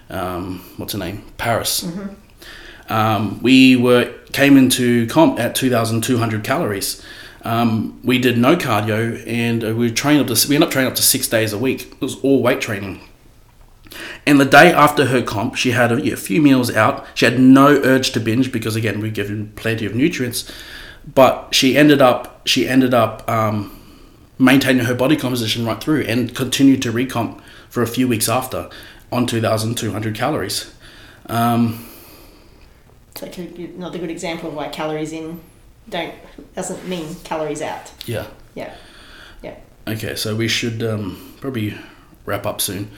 um, 0.09 0.59
what's 0.77 0.93
her 0.93 0.99
name, 0.99 1.23
Paris. 1.37 1.85
Um, 2.89 3.41
we 3.41 3.77
were 3.77 4.13
came 4.33 4.57
into 4.57 5.07
comp 5.07 5.39
at 5.39 5.55
2,200 5.55 6.43
calories. 6.43 7.01
Um, 7.43 7.99
we 8.03 8.19
did 8.19 8.37
no 8.37 8.55
cardio 8.55 9.23
and 9.25 9.63
uh, 9.63 9.73
we 9.73 9.91
trained 9.91 10.21
up 10.21 10.35
to 10.35 10.47
we 10.49 10.55
ended 10.55 10.67
up 10.67 10.73
training 10.73 10.91
up 10.91 10.95
to 10.97 11.01
six 11.01 11.27
days 11.27 11.53
a 11.53 11.57
week. 11.57 11.93
It 11.93 12.01
was 12.01 12.17
all 12.17 12.41
weight 12.41 12.61
training. 12.61 13.01
And 14.25 14.39
the 14.39 14.45
day 14.45 14.71
after 14.71 15.05
her 15.05 15.21
comp, 15.21 15.55
she 15.55 15.71
had 15.71 15.91
a, 15.91 16.01
yeah, 16.01 16.15
few 16.15 16.41
meals 16.41 16.73
out. 16.73 17.05
She 17.13 17.25
had 17.25 17.39
no 17.39 17.67
urge 17.83 18.11
to 18.11 18.19
binge 18.19 18.51
because 18.51 18.75
again 18.75 19.01
we're 19.01 19.11
given 19.11 19.51
plenty 19.55 19.85
of 19.85 19.95
nutrients. 19.95 20.49
But 21.13 21.53
she 21.53 21.77
ended 21.77 22.01
up 22.01 22.47
she 22.47 22.67
ended 22.67 22.93
up 22.93 23.27
um, 23.29 23.77
maintaining 24.39 24.85
her 24.85 24.95
body 24.95 25.15
composition 25.15 25.65
right 25.65 25.81
through 25.81 26.01
and 26.03 26.35
continued 26.35 26.81
to 26.83 26.91
recomp 26.91 27.41
for 27.69 27.81
a 27.83 27.87
few 27.87 28.07
weeks 28.07 28.29
after 28.29 28.69
on 29.11 29.25
2,200 29.25 30.15
calories. 30.15 30.73
Um, 31.27 31.85
So 33.15 33.25
it 33.25 33.33
could 33.33 33.55
be 33.55 33.65
another 33.65 33.99
good 33.99 34.09
example 34.09 34.49
of 34.49 34.55
why 34.55 34.69
calories 34.69 35.11
in 35.11 35.41
don't 35.89 36.13
doesn't 36.55 36.87
mean 36.87 37.15
calories 37.23 37.61
out. 37.61 37.91
yeah. 38.05 38.27
Yeah. 38.55 38.73
Yeah. 39.41 39.55
Okay, 39.87 40.15
so 40.15 40.35
we 40.35 40.47
should 40.47 40.83
um, 40.83 41.35
probably 41.41 41.75
wrap 42.25 42.45
up 42.45 42.61
soon. 42.61 42.91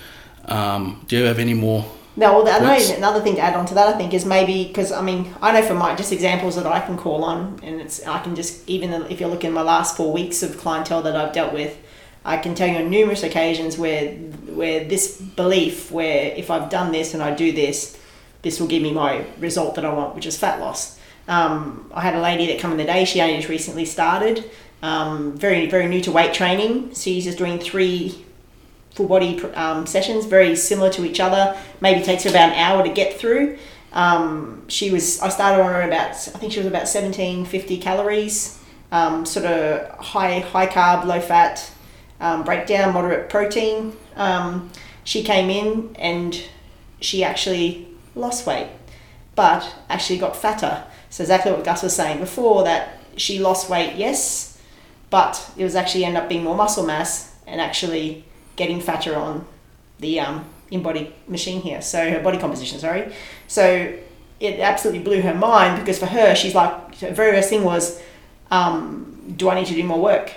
Um, 0.46 1.04
do 1.08 1.18
you 1.18 1.24
have 1.26 1.40
any 1.40 1.54
more? 1.54 1.86
No, 2.16 2.44
well, 2.44 2.48
I 2.48 2.60
know 2.60 2.96
another 2.96 3.22
thing 3.22 3.36
to 3.36 3.42
add 3.42 3.56
on 3.56 3.66
to 3.66 3.74
that, 3.74 3.88
I 3.88 3.98
think, 3.98 4.14
is 4.14 4.24
maybe 4.24 4.66
because 4.66 4.92
I 4.92 5.02
mean, 5.02 5.34
I 5.42 5.52
know 5.52 5.66
from 5.66 5.78
my 5.78 5.96
just 5.96 6.12
examples 6.12 6.56
that 6.58 6.68
I 6.68 6.80
can 6.80 6.96
call 6.96 7.24
on, 7.24 7.60
and 7.64 7.82
it's 7.82 8.06
I 8.06 8.22
can 8.22 8.36
just 8.36 8.68
even 8.70 8.94
if 9.10 9.20
you're 9.20 9.30
looking 9.30 9.50
at 9.50 9.54
my 9.54 9.64
last 9.64 9.98
four 9.98 10.14
weeks 10.14 10.44
of 10.44 10.58
clientele 10.58 11.02
that 11.04 11.16
I've 11.16 11.34
dealt 11.34 11.54
with, 11.54 11.76
I 12.24 12.38
can 12.38 12.54
tell 12.54 12.68
you 12.68 12.78
on 12.78 12.92
numerous 12.92 13.24
occasions 13.24 13.80
where 13.80 14.12
where 14.12 14.84
this 14.84 15.20
belief, 15.20 15.92
where 15.92 16.34
if 16.36 16.52
I've 16.52 16.70
done 16.70 16.92
this 16.92 17.16
and 17.16 17.24
I 17.24 17.34
do 17.34 17.52
this, 17.52 17.98
this 18.44 18.60
will 18.60 18.68
give 18.68 18.84
me 18.84 18.94
my 18.94 19.26
result 19.40 19.74
that 19.76 19.86
I 19.86 19.92
want, 19.92 20.14
which 20.14 20.28
is 20.28 20.38
fat 20.38 20.60
loss. 20.60 21.00
Um, 21.28 21.90
I 21.96 22.02
had 22.02 22.14
a 22.14 22.22
lady 22.22 22.46
that 22.48 22.60
come 22.60 22.72
in 22.72 22.78
the 22.78 22.84
day. 22.84 23.06
She 23.06 23.22
only 23.22 23.38
just 23.38 23.50
recently 23.50 23.86
started, 23.86 24.52
um, 24.84 25.36
very 25.36 25.66
very 25.66 25.88
new 25.88 26.02
to 26.02 26.12
weight 26.12 26.36
training. 26.36 26.94
She's 26.94 27.24
just 27.24 27.40
doing 27.40 27.58
three 27.58 28.24
full 28.94 29.08
body 29.08 29.42
um, 29.56 29.86
sessions, 29.86 30.26
very 30.26 30.56
similar 30.56 30.90
to 30.92 31.06
each 31.06 31.20
other. 31.20 31.58
Maybe 31.82 32.04
takes 32.04 32.24
her 32.24 32.30
about 32.30 32.50
an 32.50 32.56
hour 32.56 32.84
to 32.84 32.90
get 32.90 33.20
through. 33.20 33.58
Um, 33.92 34.64
she 34.68 34.92
was 34.92 35.22
I 35.22 35.30
started 35.30 35.62
on 35.64 35.72
her 35.72 35.82
about 35.82 36.12
I 36.12 36.38
think 36.40 36.54
she 36.54 36.60
was 36.60 36.68
about 36.68 36.88
seventeen 36.88 37.46
fifty 37.46 37.78
calories, 37.78 38.60
um, 38.92 39.26
sort 39.26 39.46
of 39.46 39.90
high 40.00 40.40
high 40.40 40.68
carb, 40.68 41.06
low 41.06 41.20
fat, 41.20 41.72
um, 42.20 42.44
breakdown, 42.44 42.94
moderate 42.94 43.30
protein. 43.30 43.96
Um, 44.16 44.72
she 45.04 45.24
came 45.24 45.50
in 45.50 45.96
and 46.00 46.42
she 47.02 47.24
actually 47.24 47.88
lost 48.16 48.48
weight, 48.48 48.70
but 49.36 49.76
actually 49.90 50.20
got 50.20 50.36
fatter. 50.36 50.86
So 51.10 51.24
exactly 51.24 51.52
what 51.52 51.64
Gus 51.64 51.84
was 51.84 51.96
saying 51.96 52.20
before 52.20 52.64
that 52.64 53.00
she 53.18 53.40
lost 53.40 53.70
weight, 53.70 53.96
yes, 53.96 54.60
but 55.10 55.52
it 55.58 55.64
was 55.64 55.76
actually 55.76 56.06
end 56.06 56.18
up 56.18 56.30
being 56.30 56.44
more 56.44 56.56
muscle 56.56 56.86
mass 56.86 57.36
and 57.46 57.62
actually 57.62 58.26
getting 58.56 58.80
fatter 58.82 59.16
on 59.16 59.46
the 60.00 60.20
um, 60.20 60.46
in-body 60.72 61.14
machine 61.28 61.62
here. 61.62 61.82
So 61.82 62.10
her 62.10 62.20
body 62.20 62.38
composition, 62.38 62.80
sorry. 62.80 63.14
So 63.48 63.94
it 64.40 64.60
absolutely 64.60 65.04
blew 65.04 65.22
her 65.22 65.34
mind 65.34 65.80
because 65.80 66.00
for 66.00 66.08
her, 66.08 66.36
she's 66.36 66.56
like, 66.56 66.96
her 67.00 67.12
very 67.12 67.32
first 67.32 67.50
thing 67.50 67.64
was, 67.64 68.02
um, 68.52 69.34
do 69.38 69.50
I 69.50 69.56
need 69.56 69.68
to 69.68 69.74
do 69.74 69.84
more 69.84 70.02
work? 70.02 70.34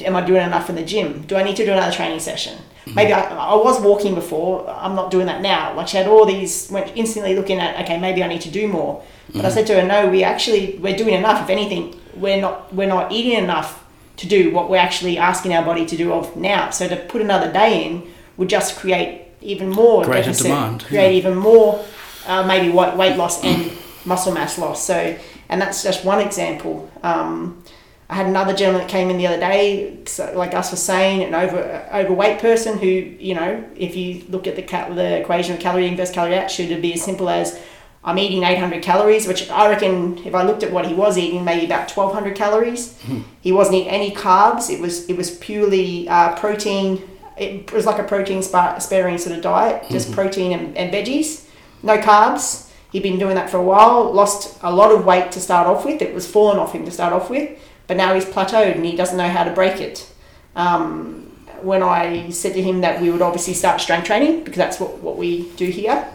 Am 0.00 0.16
I 0.16 0.24
doing 0.24 0.42
enough 0.42 0.68
in 0.68 0.76
the 0.76 0.82
gym? 0.84 1.22
Do 1.22 1.36
I 1.36 1.42
need 1.42 1.56
to 1.56 1.64
do 1.64 1.72
another 1.72 1.94
training 1.94 2.20
session? 2.20 2.58
Maybe 2.94 3.12
I, 3.12 3.20
I 3.20 3.54
was 3.54 3.80
walking 3.80 4.14
before. 4.14 4.68
I'm 4.68 4.94
not 4.94 5.10
doing 5.10 5.26
that 5.26 5.42
now. 5.42 5.74
Like 5.74 5.88
she 5.88 5.96
had 5.96 6.06
all 6.06 6.26
these, 6.26 6.70
went 6.70 6.96
instantly 6.96 7.36
looking 7.36 7.58
at, 7.58 7.80
okay, 7.84 7.98
maybe 7.98 8.22
I 8.22 8.28
need 8.28 8.40
to 8.42 8.50
do 8.50 8.66
more. 8.68 9.02
But 9.32 9.44
I 9.44 9.50
said 9.50 9.66
to 9.68 9.80
her, 9.80 9.86
no, 9.86 10.08
we 10.08 10.24
actually 10.24 10.78
we're 10.78 10.96
doing 10.96 11.14
enough. 11.14 11.44
If 11.44 11.50
anything, 11.50 12.00
we're 12.14 12.40
not 12.40 12.74
we're 12.74 12.88
not 12.88 13.12
eating 13.12 13.38
enough 13.38 13.79
to 14.20 14.26
do 14.26 14.50
what 14.50 14.68
we're 14.68 14.76
actually 14.76 15.16
asking 15.16 15.54
our 15.54 15.64
body 15.64 15.86
to 15.86 15.96
do 15.96 16.12
of 16.12 16.36
now. 16.36 16.68
So 16.68 16.86
to 16.86 16.96
put 16.96 17.22
another 17.22 17.50
day 17.50 17.86
in 17.86 18.06
would 18.36 18.50
just 18.50 18.78
create 18.78 19.22
even 19.40 19.70
more 19.70 20.04
Greater 20.04 20.24
deficit, 20.24 20.48
demand, 20.48 20.84
create 20.84 21.14
even 21.14 21.34
more 21.34 21.82
uh, 22.26 22.46
maybe 22.46 22.70
weight 22.70 22.96
weight 22.96 23.16
loss 23.16 23.42
and 23.42 23.72
muscle 24.04 24.32
mass 24.32 24.58
loss. 24.58 24.84
So 24.84 25.16
and 25.48 25.60
that's 25.60 25.82
just 25.82 26.04
one 26.04 26.20
example. 26.20 26.90
Um, 27.02 27.64
I 28.10 28.14
had 28.14 28.26
another 28.26 28.54
gentleman 28.54 28.82
that 28.82 28.90
came 28.90 29.08
in 29.08 29.16
the 29.16 29.26
other 29.26 29.38
day, 29.38 29.98
so 30.04 30.32
like 30.36 30.50
Gus 30.50 30.70
was 30.70 30.82
saying, 30.82 31.22
an 31.22 31.34
over 31.34 31.88
overweight 31.94 32.40
person 32.40 32.76
who, 32.76 32.86
you 32.86 33.34
know, 33.34 33.64
if 33.74 33.96
you 33.96 34.22
look 34.28 34.46
at 34.46 34.56
the 34.56 34.62
cal- 34.62 34.92
the 34.94 35.20
equation 35.20 35.54
of 35.54 35.60
calorie 35.60 35.86
in 35.86 35.96
versus 35.96 36.14
calorie 36.14 36.36
out, 36.36 36.50
should 36.50 36.70
it 36.70 36.82
be 36.82 36.92
as 36.92 37.02
simple 37.02 37.30
as 37.30 37.58
I'm 38.02 38.18
eating 38.18 38.44
800 38.44 38.82
calories, 38.82 39.26
which 39.28 39.50
I 39.50 39.68
reckon 39.68 40.18
if 40.26 40.34
I 40.34 40.42
looked 40.42 40.62
at 40.62 40.72
what 40.72 40.86
he 40.86 40.94
was 40.94 41.18
eating, 41.18 41.44
maybe 41.44 41.66
about 41.66 41.90
1200 41.90 42.34
calories. 42.34 42.98
He 43.42 43.52
wasn't 43.52 43.76
eating 43.76 43.90
any 43.90 44.10
carbs. 44.10 44.70
It 44.70 44.80
was 44.80 45.08
it 45.08 45.16
was 45.16 45.30
purely 45.36 46.08
uh, 46.08 46.34
protein. 46.36 47.06
It 47.36 47.72
was 47.72 47.84
like 47.86 47.98
a 47.98 48.04
protein 48.04 48.42
spa- 48.42 48.78
sparing 48.78 49.18
sort 49.18 49.36
of 49.36 49.42
diet, 49.42 49.84
just 49.90 50.12
protein 50.12 50.52
and, 50.52 50.76
and 50.76 50.92
veggies, 50.92 51.46
no 51.82 51.98
carbs. 51.98 52.70
He'd 52.92 53.02
been 53.02 53.18
doing 53.18 53.36
that 53.36 53.48
for 53.50 53.58
a 53.58 53.62
while, 53.62 54.12
lost 54.12 54.58
a 54.62 54.72
lot 54.72 54.90
of 54.92 55.04
weight 55.04 55.30
to 55.32 55.40
start 55.40 55.66
off 55.66 55.84
with. 55.84 56.02
It 56.02 56.12
was 56.14 56.26
fallen 56.30 56.58
off 56.58 56.72
him 56.72 56.84
to 56.86 56.90
start 56.90 57.12
off 57.12 57.30
with, 57.30 57.58
but 57.86 57.96
now 57.96 58.14
he's 58.14 58.24
plateaued 58.24 58.74
and 58.74 58.84
he 58.84 58.96
doesn't 58.96 59.16
know 59.16 59.28
how 59.28 59.44
to 59.44 59.52
break 59.52 59.80
it. 59.80 60.10
Um, 60.56 61.26
when 61.62 61.82
I 61.82 62.30
said 62.30 62.54
to 62.54 62.62
him 62.62 62.80
that 62.80 63.00
we 63.00 63.10
would 63.10 63.22
obviously 63.22 63.54
start 63.54 63.80
strength 63.80 64.06
training 64.06 64.44
because 64.44 64.56
that's 64.56 64.80
what, 64.80 64.98
what 64.98 65.16
we 65.16 65.50
do 65.52 65.66
here. 65.66 66.08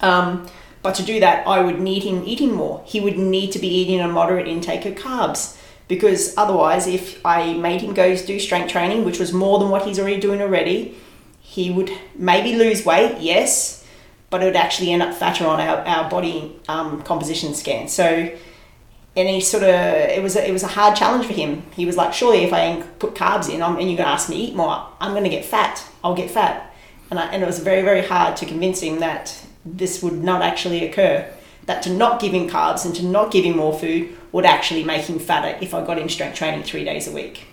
Um, 0.00 0.46
but 0.82 0.94
to 0.96 1.02
do 1.02 1.20
that, 1.20 1.46
I 1.46 1.60
would 1.60 1.80
need 1.80 2.02
him 2.02 2.22
eating 2.24 2.52
more. 2.52 2.82
He 2.86 3.00
would 3.00 3.18
need 3.18 3.52
to 3.52 3.58
be 3.58 3.68
eating 3.68 4.00
a 4.00 4.08
moderate 4.08 4.48
intake 4.48 4.86
of 4.86 4.94
carbs 4.94 5.56
because 5.88 6.34
otherwise, 6.36 6.86
if 6.86 7.24
I 7.24 7.54
made 7.54 7.82
him 7.82 7.94
go 7.94 8.16
do 8.16 8.38
strength 8.38 8.70
training, 8.70 9.04
which 9.04 9.18
was 9.18 9.32
more 9.32 9.58
than 9.58 9.70
what 9.70 9.84
he's 9.84 9.98
already 9.98 10.20
doing 10.20 10.40
already, 10.40 10.96
he 11.40 11.70
would 11.70 11.90
maybe 12.14 12.54
lose 12.56 12.84
weight, 12.84 13.18
yes, 13.20 13.84
but 14.30 14.40
it 14.42 14.46
would 14.46 14.56
actually 14.56 14.92
end 14.92 15.02
up 15.02 15.14
fatter 15.14 15.46
on 15.46 15.60
our, 15.60 15.78
our 15.78 16.08
body 16.08 16.56
um, 16.68 17.02
composition 17.02 17.54
scan. 17.54 17.88
So 17.88 18.32
and 19.16 19.28
he 19.28 19.40
sort 19.40 19.64
of 19.64 19.70
it 19.70 20.22
was 20.22 20.36
a, 20.36 20.48
it 20.48 20.52
was 20.52 20.62
a 20.62 20.68
hard 20.68 20.96
challenge 20.96 21.26
for 21.26 21.32
him. 21.32 21.64
He 21.74 21.84
was 21.84 21.96
like, 21.96 22.12
surely 22.12 22.44
if 22.44 22.52
I 22.52 22.80
put 22.98 23.14
carbs 23.14 23.52
in, 23.52 23.62
I'm, 23.62 23.76
and 23.76 23.88
you're 23.88 23.98
gonna 23.98 24.10
ask 24.10 24.28
me 24.28 24.36
to 24.36 24.42
eat 24.42 24.56
more, 24.56 24.86
I'm 25.00 25.14
gonna 25.14 25.28
get 25.28 25.44
fat. 25.44 25.84
I'll 26.02 26.14
get 26.14 26.30
fat, 26.30 26.72
and 27.10 27.18
I, 27.18 27.26
and 27.26 27.42
it 27.42 27.46
was 27.46 27.58
very 27.58 27.82
very 27.82 28.06
hard 28.06 28.36
to 28.38 28.46
convince 28.46 28.80
him 28.80 29.00
that 29.00 29.44
this 29.64 30.02
would 30.02 30.22
not 30.22 30.42
actually 30.42 30.86
occur. 30.86 31.30
That 31.66 31.82
to 31.84 31.90
not 31.90 32.20
give 32.20 32.32
him 32.32 32.48
carbs 32.48 32.84
and 32.84 32.94
to 32.96 33.04
not 33.04 33.30
give 33.30 33.44
him 33.44 33.56
more 33.56 33.78
food 33.78 34.16
would 34.32 34.44
actually 34.44 34.84
make 34.84 35.02
him 35.02 35.18
fatter 35.18 35.58
if 35.60 35.74
I 35.74 35.84
got 35.84 35.98
him 35.98 36.08
strength 36.08 36.36
training 36.36 36.62
three 36.62 36.84
days 36.84 37.06
a 37.06 37.12
week. 37.12 37.46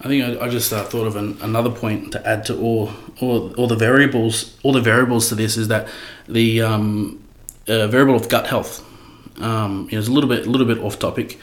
I 0.00 0.08
think 0.08 0.24
I, 0.24 0.44
I 0.44 0.48
just 0.48 0.72
uh, 0.72 0.84
thought 0.84 1.06
of 1.06 1.16
an, 1.16 1.38
another 1.40 1.70
point 1.70 2.12
to 2.12 2.26
add 2.26 2.44
to 2.46 2.58
all, 2.58 2.90
all 3.20 3.52
all 3.54 3.66
the 3.66 3.76
variables. 3.76 4.56
All 4.62 4.72
the 4.72 4.80
variables 4.80 5.28
to 5.30 5.34
this 5.34 5.56
is 5.56 5.68
that 5.68 5.88
the 6.28 6.62
um, 6.62 7.22
uh, 7.68 7.86
variable 7.86 8.14
of 8.14 8.28
gut 8.28 8.46
health. 8.46 8.84
Um, 9.40 9.88
you 9.90 9.92
know, 9.92 9.98
it's 9.98 10.08
a 10.08 10.12
little 10.12 10.28
bit 10.28 10.46
a 10.46 10.50
little 10.50 10.66
bit 10.66 10.78
off 10.78 10.98
topic, 10.98 11.38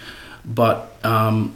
but 0.46 0.98
um, 1.04 1.56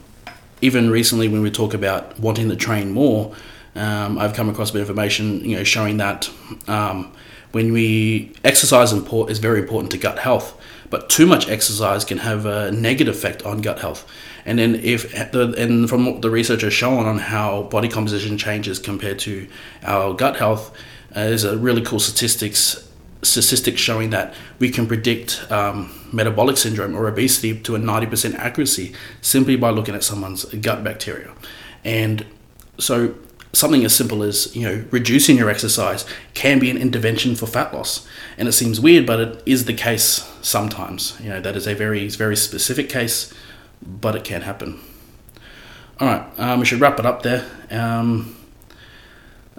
even 0.60 0.90
recently 0.90 1.28
when 1.28 1.42
we 1.42 1.50
talk 1.50 1.74
about 1.74 2.18
wanting 2.18 2.48
to 2.48 2.56
train 2.56 2.90
more, 2.90 3.34
um, 3.74 4.18
I've 4.18 4.34
come 4.34 4.48
across 4.48 4.70
a 4.70 4.72
bit 4.72 4.82
of 4.82 4.88
information 4.88 5.44
you 5.44 5.56
know 5.56 5.64
showing 5.64 5.98
that 5.98 6.28
um, 6.66 7.12
when 7.52 7.72
we 7.72 8.32
exercise 8.44 8.92
import 8.92 9.30
is 9.30 9.38
very 9.38 9.60
important 9.60 9.90
to 9.92 9.98
gut 9.98 10.18
health, 10.18 10.58
but 10.90 11.08
too 11.08 11.26
much 11.26 11.48
exercise 11.48 12.04
can 12.04 12.18
have 12.18 12.46
a 12.46 12.70
negative 12.72 13.14
effect 13.14 13.42
on 13.42 13.60
gut 13.60 13.80
health. 13.80 14.06
And 14.44 14.58
then 14.58 14.76
if 14.76 15.12
the 15.32 15.54
and 15.58 15.88
from 15.88 16.06
what 16.06 16.22
the 16.22 16.30
research 16.30 16.62
has 16.62 16.72
shown 16.72 17.06
on 17.06 17.18
how 17.18 17.64
body 17.64 17.88
composition 17.88 18.38
changes 18.38 18.78
compared 18.78 19.18
to 19.20 19.46
our 19.82 20.14
gut 20.14 20.36
health, 20.36 20.74
uh, 21.14 21.24
there's 21.24 21.44
a 21.44 21.56
really 21.58 21.82
cool 21.82 22.00
statistics 22.00 22.88
statistics 23.22 23.80
showing 23.80 24.10
that 24.10 24.32
we 24.58 24.70
can 24.70 24.86
predict 24.86 25.44
um, 25.50 25.90
metabolic 26.12 26.56
syndrome 26.56 26.94
or 26.94 27.08
obesity 27.08 27.58
to 27.58 27.74
a 27.74 27.78
90% 27.78 28.34
accuracy 28.36 28.94
simply 29.20 29.56
by 29.56 29.70
looking 29.70 29.94
at 29.94 30.04
someone's 30.04 30.44
gut 30.44 30.84
bacteria. 30.84 31.32
And 31.84 32.24
so 32.78 33.16
something 33.58 33.84
as 33.84 33.94
simple 33.94 34.22
as 34.22 34.54
you 34.54 34.62
know 34.62 34.84
reducing 34.90 35.36
your 35.36 35.50
exercise 35.50 36.04
can 36.34 36.58
be 36.58 36.70
an 36.70 36.76
intervention 36.76 37.34
for 37.34 37.46
fat 37.46 37.72
loss. 37.74 38.06
And 38.36 38.48
it 38.48 38.52
seems 38.52 38.80
weird 38.80 39.06
but 39.06 39.20
it 39.20 39.42
is 39.46 39.64
the 39.64 39.74
case 39.74 40.30
sometimes. 40.42 41.16
You 41.20 41.30
know 41.30 41.40
that 41.40 41.56
is 41.56 41.66
a 41.66 41.74
very 41.74 42.08
very 42.08 42.36
specific 42.36 42.88
case 42.88 43.32
but 43.82 44.14
it 44.14 44.24
can 44.24 44.42
happen. 44.42 44.80
All 46.00 46.08
right 46.08 46.24
um, 46.38 46.60
we 46.60 46.66
should 46.66 46.80
wrap 46.80 46.98
it 46.98 47.06
up 47.06 47.22
there. 47.22 47.44
Um, 47.70 48.34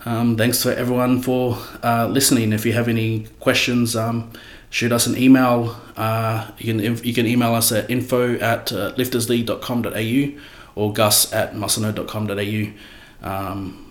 um, 0.06 0.38
thanks 0.38 0.62
to 0.64 0.78
everyone 0.78 1.22
for 1.22 1.58
uh, 1.84 2.08
listening. 2.08 2.54
If 2.54 2.66
you 2.66 2.74
have 2.74 2.88
any 2.88 3.28
questions 3.40 3.96
um, 3.96 4.32
shoot 4.70 4.92
us 4.92 5.08
an 5.08 5.18
email. 5.18 5.76
Uh, 5.98 6.50
you 6.58 6.74
can 6.74 7.04
you 7.04 7.14
can 7.14 7.26
email 7.26 7.54
us 7.54 7.72
at 7.72 7.90
info 7.90 8.36
at 8.36 8.72
uh, 8.72 8.94
liftersleague.com.au 8.94 10.42
or 10.76 10.94
gus 10.94 11.34
at 11.34 11.54
musclenerd.com.au 11.54 13.28
um, 13.28 13.89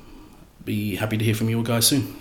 be 0.68 0.96
happy 0.96 1.16
to 1.16 1.24
hear 1.24 1.35
from 1.35 1.48
you 1.48 1.62
guys 1.62 1.87
soon. 1.87 2.14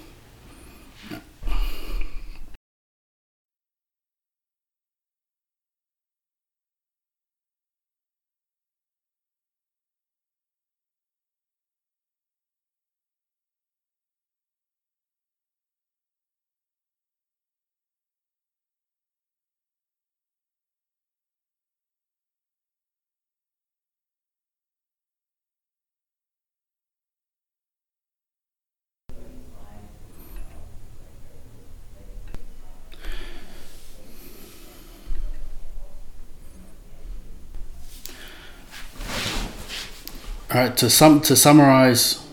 To 40.66 40.90
sum 40.90 41.22
to 41.22 41.36
summarize, 41.36 42.26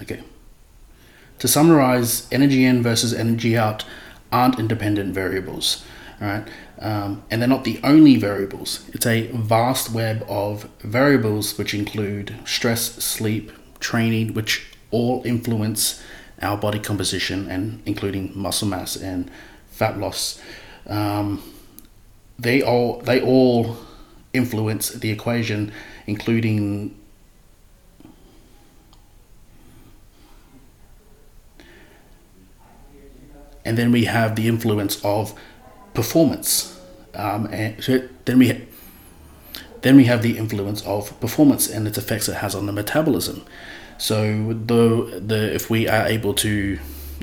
okay. 0.00 0.20
To 1.38 1.48
summarize, 1.48 2.28
energy 2.30 2.64
in 2.64 2.82
versus 2.82 3.12
energy 3.12 3.56
out 3.56 3.84
aren't 4.30 4.58
independent 4.58 5.14
variables. 5.14 5.84
All 6.20 6.28
right, 6.28 6.48
um, 6.78 7.22
and 7.30 7.40
they're 7.40 7.48
not 7.48 7.64
the 7.64 7.80
only 7.82 8.16
variables. 8.16 8.88
It's 8.92 9.06
a 9.06 9.26
vast 9.32 9.92
web 9.92 10.24
of 10.28 10.68
variables 10.80 11.58
which 11.58 11.74
include 11.74 12.34
stress, 12.44 12.82
sleep, 13.04 13.50
training, 13.80 14.34
which 14.34 14.66
all 14.90 15.22
influence 15.24 16.02
our 16.40 16.56
body 16.56 16.78
composition 16.78 17.48
and 17.48 17.82
including 17.86 18.32
muscle 18.34 18.68
mass 18.68 18.96
and 18.96 19.30
fat 19.70 19.98
loss. 19.98 20.40
Um, 20.86 21.42
they 22.38 22.62
all 22.62 23.00
they 23.00 23.20
all 23.20 23.76
influence 24.32 24.90
the 24.90 25.10
equation, 25.10 25.72
including 26.06 26.96
and 33.64 33.78
then 33.78 33.92
we 33.92 34.04
have 34.04 34.36
the 34.36 34.48
influence 34.48 35.02
of 35.04 35.34
performance. 35.94 36.80
Um, 37.14 37.46
and 37.46 37.82
so 37.82 38.08
then 38.24 38.38
we 38.38 38.66
then 39.82 39.96
we 39.96 40.04
have 40.04 40.22
the 40.22 40.38
influence 40.38 40.82
of 40.86 41.18
performance 41.20 41.68
and 41.68 41.86
its 41.88 41.98
effects 41.98 42.28
it 42.28 42.36
has 42.36 42.54
on 42.54 42.66
the 42.66 42.72
metabolism. 42.72 43.44
So 43.98 44.52
the 44.52 45.20
the 45.24 45.54
if 45.54 45.70
we 45.70 45.88
are 45.88 46.06
able 46.06 46.34
to 46.34 46.78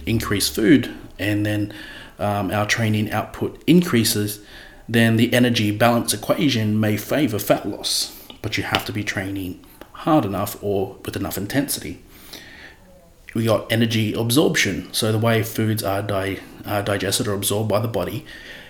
increase 0.06 0.49
food 0.49 0.93
and 1.17 1.45
then 1.45 1.73
um, 2.19 2.52
our 2.52 2.65
training 2.65 3.12
output 3.12 3.62
increases, 3.65 4.41
then 4.88 5.17
the 5.17 5.34
energy 5.34 5.71
balance 5.71 6.13
equation 6.13 6.80
may 6.80 6.97
favor 6.97 7.39
fat 7.39 7.67
loss. 7.67 8.15
But 8.41 8.58
you 8.58 8.63
have 8.63 8.86
to 8.86 8.93
be 8.93 9.04
training 9.04 9.65
hard 9.91 10.23
enough 10.23 10.62
or 10.62 10.97
with 11.04 11.15
enough 11.15 11.38
intensity 11.38 12.02
we 13.34 13.46
got 13.46 13.72
energy 13.72 14.13
absorption. 14.13 14.92
So 14.94 15.12
the 15.12 15.18
way 15.18 15.44
foods 15.44 15.84
are 15.84 16.02
di- 16.02 16.39
uh, 16.65 16.82
digested 16.82 17.28
or 17.28 17.34
absorbed 17.34 17.70
by 17.70 17.80
the 17.80 17.88
body, 17.88 18.26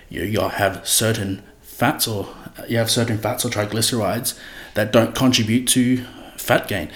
you, 0.10 0.24
you 0.24 0.42
have 0.42 0.88
certain 0.88 1.44
fats 1.62 2.08
or 2.08 2.28
you 2.68 2.78
have 2.78 2.92
certain 2.92 3.18
fats 3.18 3.46
or 3.46 3.50
triglycerides 3.50 4.38
that 4.74 4.92
don't 4.92 5.16
contribute 5.16 5.68
to 5.70 6.04
fat 6.36 6.68
gain. 6.68 6.90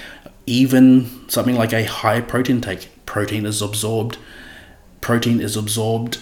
Even 0.45 1.29
something 1.29 1.55
like 1.55 1.71
a 1.71 1.85
high 1.85 2.19
protein 2.19 2.59
take, 2.59 2.89
protein 3.05 3.45
is 3.45 3.61
absorbed. 3.61 4.17
Protein 4.99 5.39
is 5.39 5.55
absorbed 5.55 6.19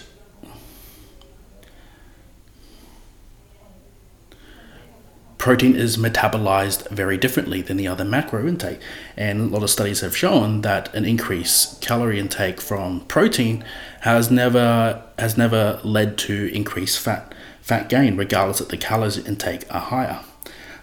protein 5.42 5.74
is 5.74 5.96
metabolized 5.96 6.88
very 6.90 7.18
differently 7.18 7.60
than 7.60 7.76
the 7.76 7.88
other 7.88 8.04
macro 8.04 8.46
intake. 8.46 8.78
And 9.16 9.40
a 9.40 9.44
lot 9.46 9.64
of 9.64 9.70
studies 9.70 10.00
have 10.00 10.16
shown 10.16 10.60
that 10.60 10.94
an 10.94 11.04
increased 11.04 11.82
calorie 11.82 12.20
intake 12.20 12.60
from 12.60 13.00
protein 13.06 13.64
has 14.02 14.30
never 14.30 15.02
has 15.18 15.36
never 15.36 15.80
led 15.82 16.16
to 16.18 16.48
increased 16.54 17.00
fat 17.00 17.34
fat 17.60 17.88
gain, 17.88 18.16
regardless 18.16 18.60
that 18.60 18.68
the 18.68 18.76
calories 18.76 19.18
intake 19.18 19.64
are 19.68 19.80
higher. 19.80 20.20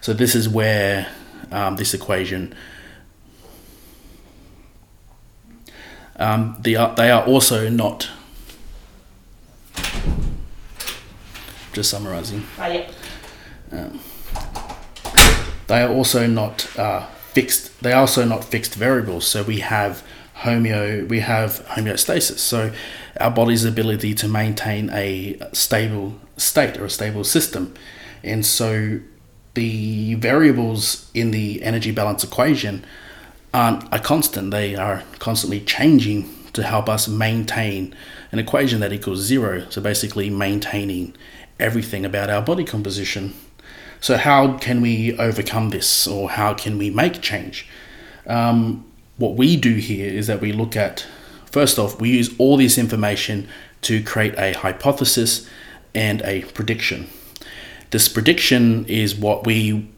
So 0.02 0.12
this 0.12 0.34
is 0.34 0.46
where 0.46 1.10
um, 1.50 1.76
this 1.76 1.94
equation 1.94 2.54
um, 6.16 6.58
they 6.60 6.74
are 6.74 6.94
they 6.96 7.10
are 7.10 7.24
also 7.24 7.70
not 7.70 8.10
just 11.72 11.88
summarizing. 11.88 12.44
Oh, 12.58 12.66
yeah. 12.66 12.90
Um, 13.72 14.00
they 15.70 15.82
are 15.82 15.92
also 15.92 16.26
not 16.26 16.76
uh, 16.76 17.06
fixed. 17.32 17.80
They 17.80 17.92
are 17.92 18.00
also 18.00 18.24
not 18.24 18.42
fixed 18.44 18.74
variables. 18.74 19.24
So 19.24 19.44
we 19.44 19.60
have 19.60 20.02
homeo, 20.42 21.08
we 21.08 21.20
have 21.20 21.64
homeostasis. 21.68 22.38
So 22.38 22.72
our 23.20 23.30
body's 23.30 23.64
ability 23.64 24.14
to 24.14 24.26
maintain 24.26 24.90
a 24.90 25.38
stable 25.52 26.16
state 26.36 26.76
or 26.76 26.86
a 26.86 26.90
stable 26.90 27.22
system, 27.22 27.72
and 28.24 28.44
so 28.44 28.98
the 29.54 30.14
variables 30.14 31.10
in 31.14 31.30
the 31.30 31.62
energy 31.62 31.92
balance 31.92 32.24
equation 32.24 32.84
aren't 33.54 33.84
a 33.92 34.00
constant. 34.00 34.50
They 34.50 34.74
are 34.74 35.04
constantly 35.20 35.60
changing 35.60 36.28
to 36.52 36.64
help 36.64 36.88
us 36.88 37.06
maintain 37.06 37.94
an 38.32 38.40
equation 38.40 38.80
that 38.80 38.92
equals 38.92 39.20
zero. 39.20 39.66
So 39.70 39.80
basically, 39.80 40.30
maintaining 40.30 41.14
everything 41.60 42.04
about 42.04 42.28
our 42.28 42.42
body 42.42 42.64
composition 42.64 43.34
so, 44.00 44.16
how 44.16 44.56
can 44.58 44.80
we 44.80 45.16
overcome 45.18 45.70
this 45.70 46.06
or 46.06 46.30
how 46.30 46.54
can 46.54 46.78
we 46.78 46.90
make 46.90 47.20
change? 47.20 47.68
Um, 48.26 48.84
what 49.18 49.36
we 49.36 49.56
do 49.56 49.74
here 49.74 50.10
is 50.10 50.26
that 50.28 50.40
we 50.40 50.52
look 50.52 50.76
at, 50.76 51.06
first 51.46 51.78
off, 51.78 52.00
we 52.00 52.10
use 52.10 52.34
all 52.38 52.56
this 52.56 52.78
information 52.78 53.48
to 53.82 54.02
create 54.02 54.34
a 54.38 54.52
hypothesis 54.52 55.48
and 55.94 56.22
a 56.22 56.42
prediction. 56.42 57.08
this 57.90 58.08
prediction 58.08 58.84
is 58.86 59.14
what 59.14 59.44
we 59.44 59.88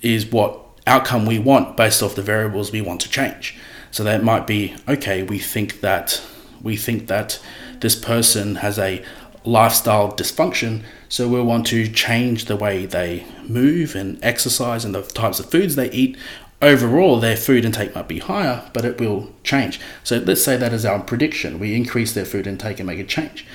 is 0.00 0.26
what 0.26 0.58
outcome 0.86 1.24
we 1.24 1.38
want 1.38 1.76
based 1.76 2.02
off 2.02 2.14
the 2.16 2.22
variables 2.22 2.72
we 2.72 2.80
want 2.80 3.00
to 3.00 3.08
change. 3.08 3.56
So 3.92 4.02
that 4.04 4.24
might 4.24 4.46
be 4.46 4.74
okay. 4.88 5.22
We 5.22 5.38
think 5.38 5.80
that 5.80 6.20
we 6.62 6.76
think 6.76 7.06
that 7.08 7.40
this 7.80 7.94
person 7.94 8.56
has 8.56 8.78
a 8.78 9.04
lifestyle 9.44 10.12
dysfunction, 10.12 10.82
so 11.08 11.28
we'll 11.28 11.44
want 11.44 11.66
to 11.66 11.88
change 11.88 12.46
the 12.46 12.56
way 12.56 12.86
they 12.86 13.26
move 13.46 13.94
and 13.94 14.22
exercise 14.22 14.84
and 14.84 14.94
the 14.94 15.02
types 15.02 15.40
of 15.40 15.50
foods 15.50 15.76
they 15.76 15.90
eat. 15.90 16.16
Overall, 16.60 17.18
their 17.18 17.36
food 17.36 17.64
intake 17.64 17.94
might 17.94 18.06
be 18.06 18.20
higher, 18.20 18.70
but 18.72 18.84
it 18.84 19.00
will 19.00 19.32
change. 19.42 19.80
So 20.04 20.18
let's 20.18 20.44
say 20.44 20.56
that 20.56 20.72
is 20.72 20.86
our 20.86 21.00
prediction. 21.00 21.58
We 21.58 21.74
increase 21.74 22.12
their 22.12 22.24
food 22.24 22.46
intake 22.46 22.78
and 22.78 22.86
make 22.86 23.00
a 23.00 23.04
change. 23.04 23.46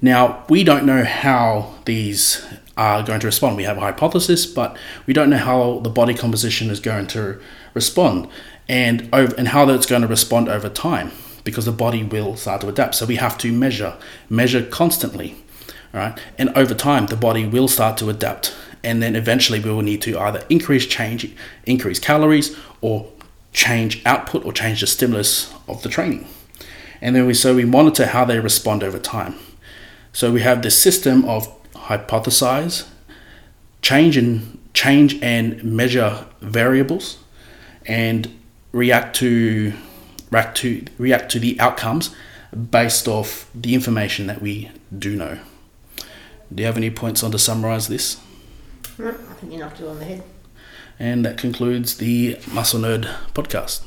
Now, 0.00 0.44
we 0.48 0.64
don't 0.64 0.86
know 0.86 1.04
how 1.04 1.74
these 1.84 2.44
are 2.76 3.02
going 3.02 3.20
to 3.20 3.26
respond. 3.26 3.56
We 3.56 3.64
have 3.64 3.78
a 3.78 3.80
hypothesis, 3.80 4.46
but 4.46 4.76
we 5.06 5.14
don't 5.14 5.30
know 5.30 5.38
how 5.38 5.80
the 5.80 5.90
body 5.90 6.14
composition 6.14 6.70
is 6.70 6.80
going 6.80 7.06
to 7.08 7.40
respond 7.74 8.28
and 8.68 9.08
over, 9.12 9.34
and 9.36 9.48
how 9.48 9.64
that's 9.64 9.86
going 9.86 10.02
to 10.02 10.08
respond 10.08 10.48
over 10.48 10.68
time 10.68 11.12
because 11.46 11.64
the 11.64 11.72
body 11.72 12.02
will 12.02 12.36
start 12.36 12.60
to 12.60 12.68
adapt. 12.68 12.96
So 12.96 13.06
we 13.06 13.16
have 13.16 13.38
to 13.38 13.52
measure, 13.52 13.96
measure 14.28 14.62
constantly, 14.62 15.36
right? 15.94 16.18
And 16.36 16.50
over 16.50 16.74
time, 16.74 17.06
the 17.06 17.16
body 17.16 17.46
will 17.46 17.68
start 17.68 17.96
to 17.98 18.10
adapt, 18.10 18.54
and 18.84 19.02
then 19.02 19.16
eventually 19.16 19.60
we 19.60 19.70
will 19.70 19.80
need 19.80 20.02
to 20.02 20.18
either 20.18 20.42
increase 20.50 20.84
change, 20.84 21.32
increase 21.64 21.98
calories, 21.98 22.54
or 22.82 23.10
change 23.52 24.02
output 24.04 24.44
or 24.44 24.52
change 24.52 24.80
the 24.80 24.86
stimulus 24.86 25.54
of 25.66 25.82
the 25.82 25.88
training. 25.88 26.26
And 27.00 27.14
then 27.14 27.26
we 27.26 27.34
so 27.34 27.54
we 27.54 27.64
monitor 27.64 28.06
how 28.06 28.24
they 28.24 28.40
respond 28.40 28.82
over 28.82 28.98
time. 28.98 29.36
So 30.12 30.32
we 30.32 30.42
have 30.42 30.62
this 30.62 30.76
system 30.76 31.24
of 31.26 31.48
hypothesize, 31.74 32.88
change 33.82 34.16
and 34.16 34.58
change 34.74 35.22
and 35.22 35.62
measure 35.62 36.26
variables, 36.40 37.18
and 37.86 38.36
react 38.72 39.14
to 39.16 39.72
react 40.36 40.56
to 40.58 40.84
react 40.98 41.32
to 41.32 41.38
the 41.38 41.58
outcomes 41.58 42.14
based 42.70 43.08
off 43.08 43.50
the 43.54 43.74
information 43.74 44.26
that 44.26 44.42
we 44.42 44.70
do 44.96 45.16
know. 45.16 45.38
Do 46.54 46.62
you 46.62 46.66
have 46.66 46.76
any 46.76 46.90
points 46.90 47.22
on 47.22 47.30
to 47.32 47.38
summarize 47.38 47.88
this? 47.88 48.20
I 48.98 49.12
think 49.40 49.52
you 49.52 49.58
knocked 49.58 49.80
it 49.80 49.88
on 49.88 49.98
the 49.98 50.04
head. 50.04 50.22
And 50.98 51.24
that 51.24 51.38
concludes 51.38 51.96
the 51.96 52.38
Muscle 52.52 52.80
Nerd 52.80 53.04
podcast. 53.34 53.82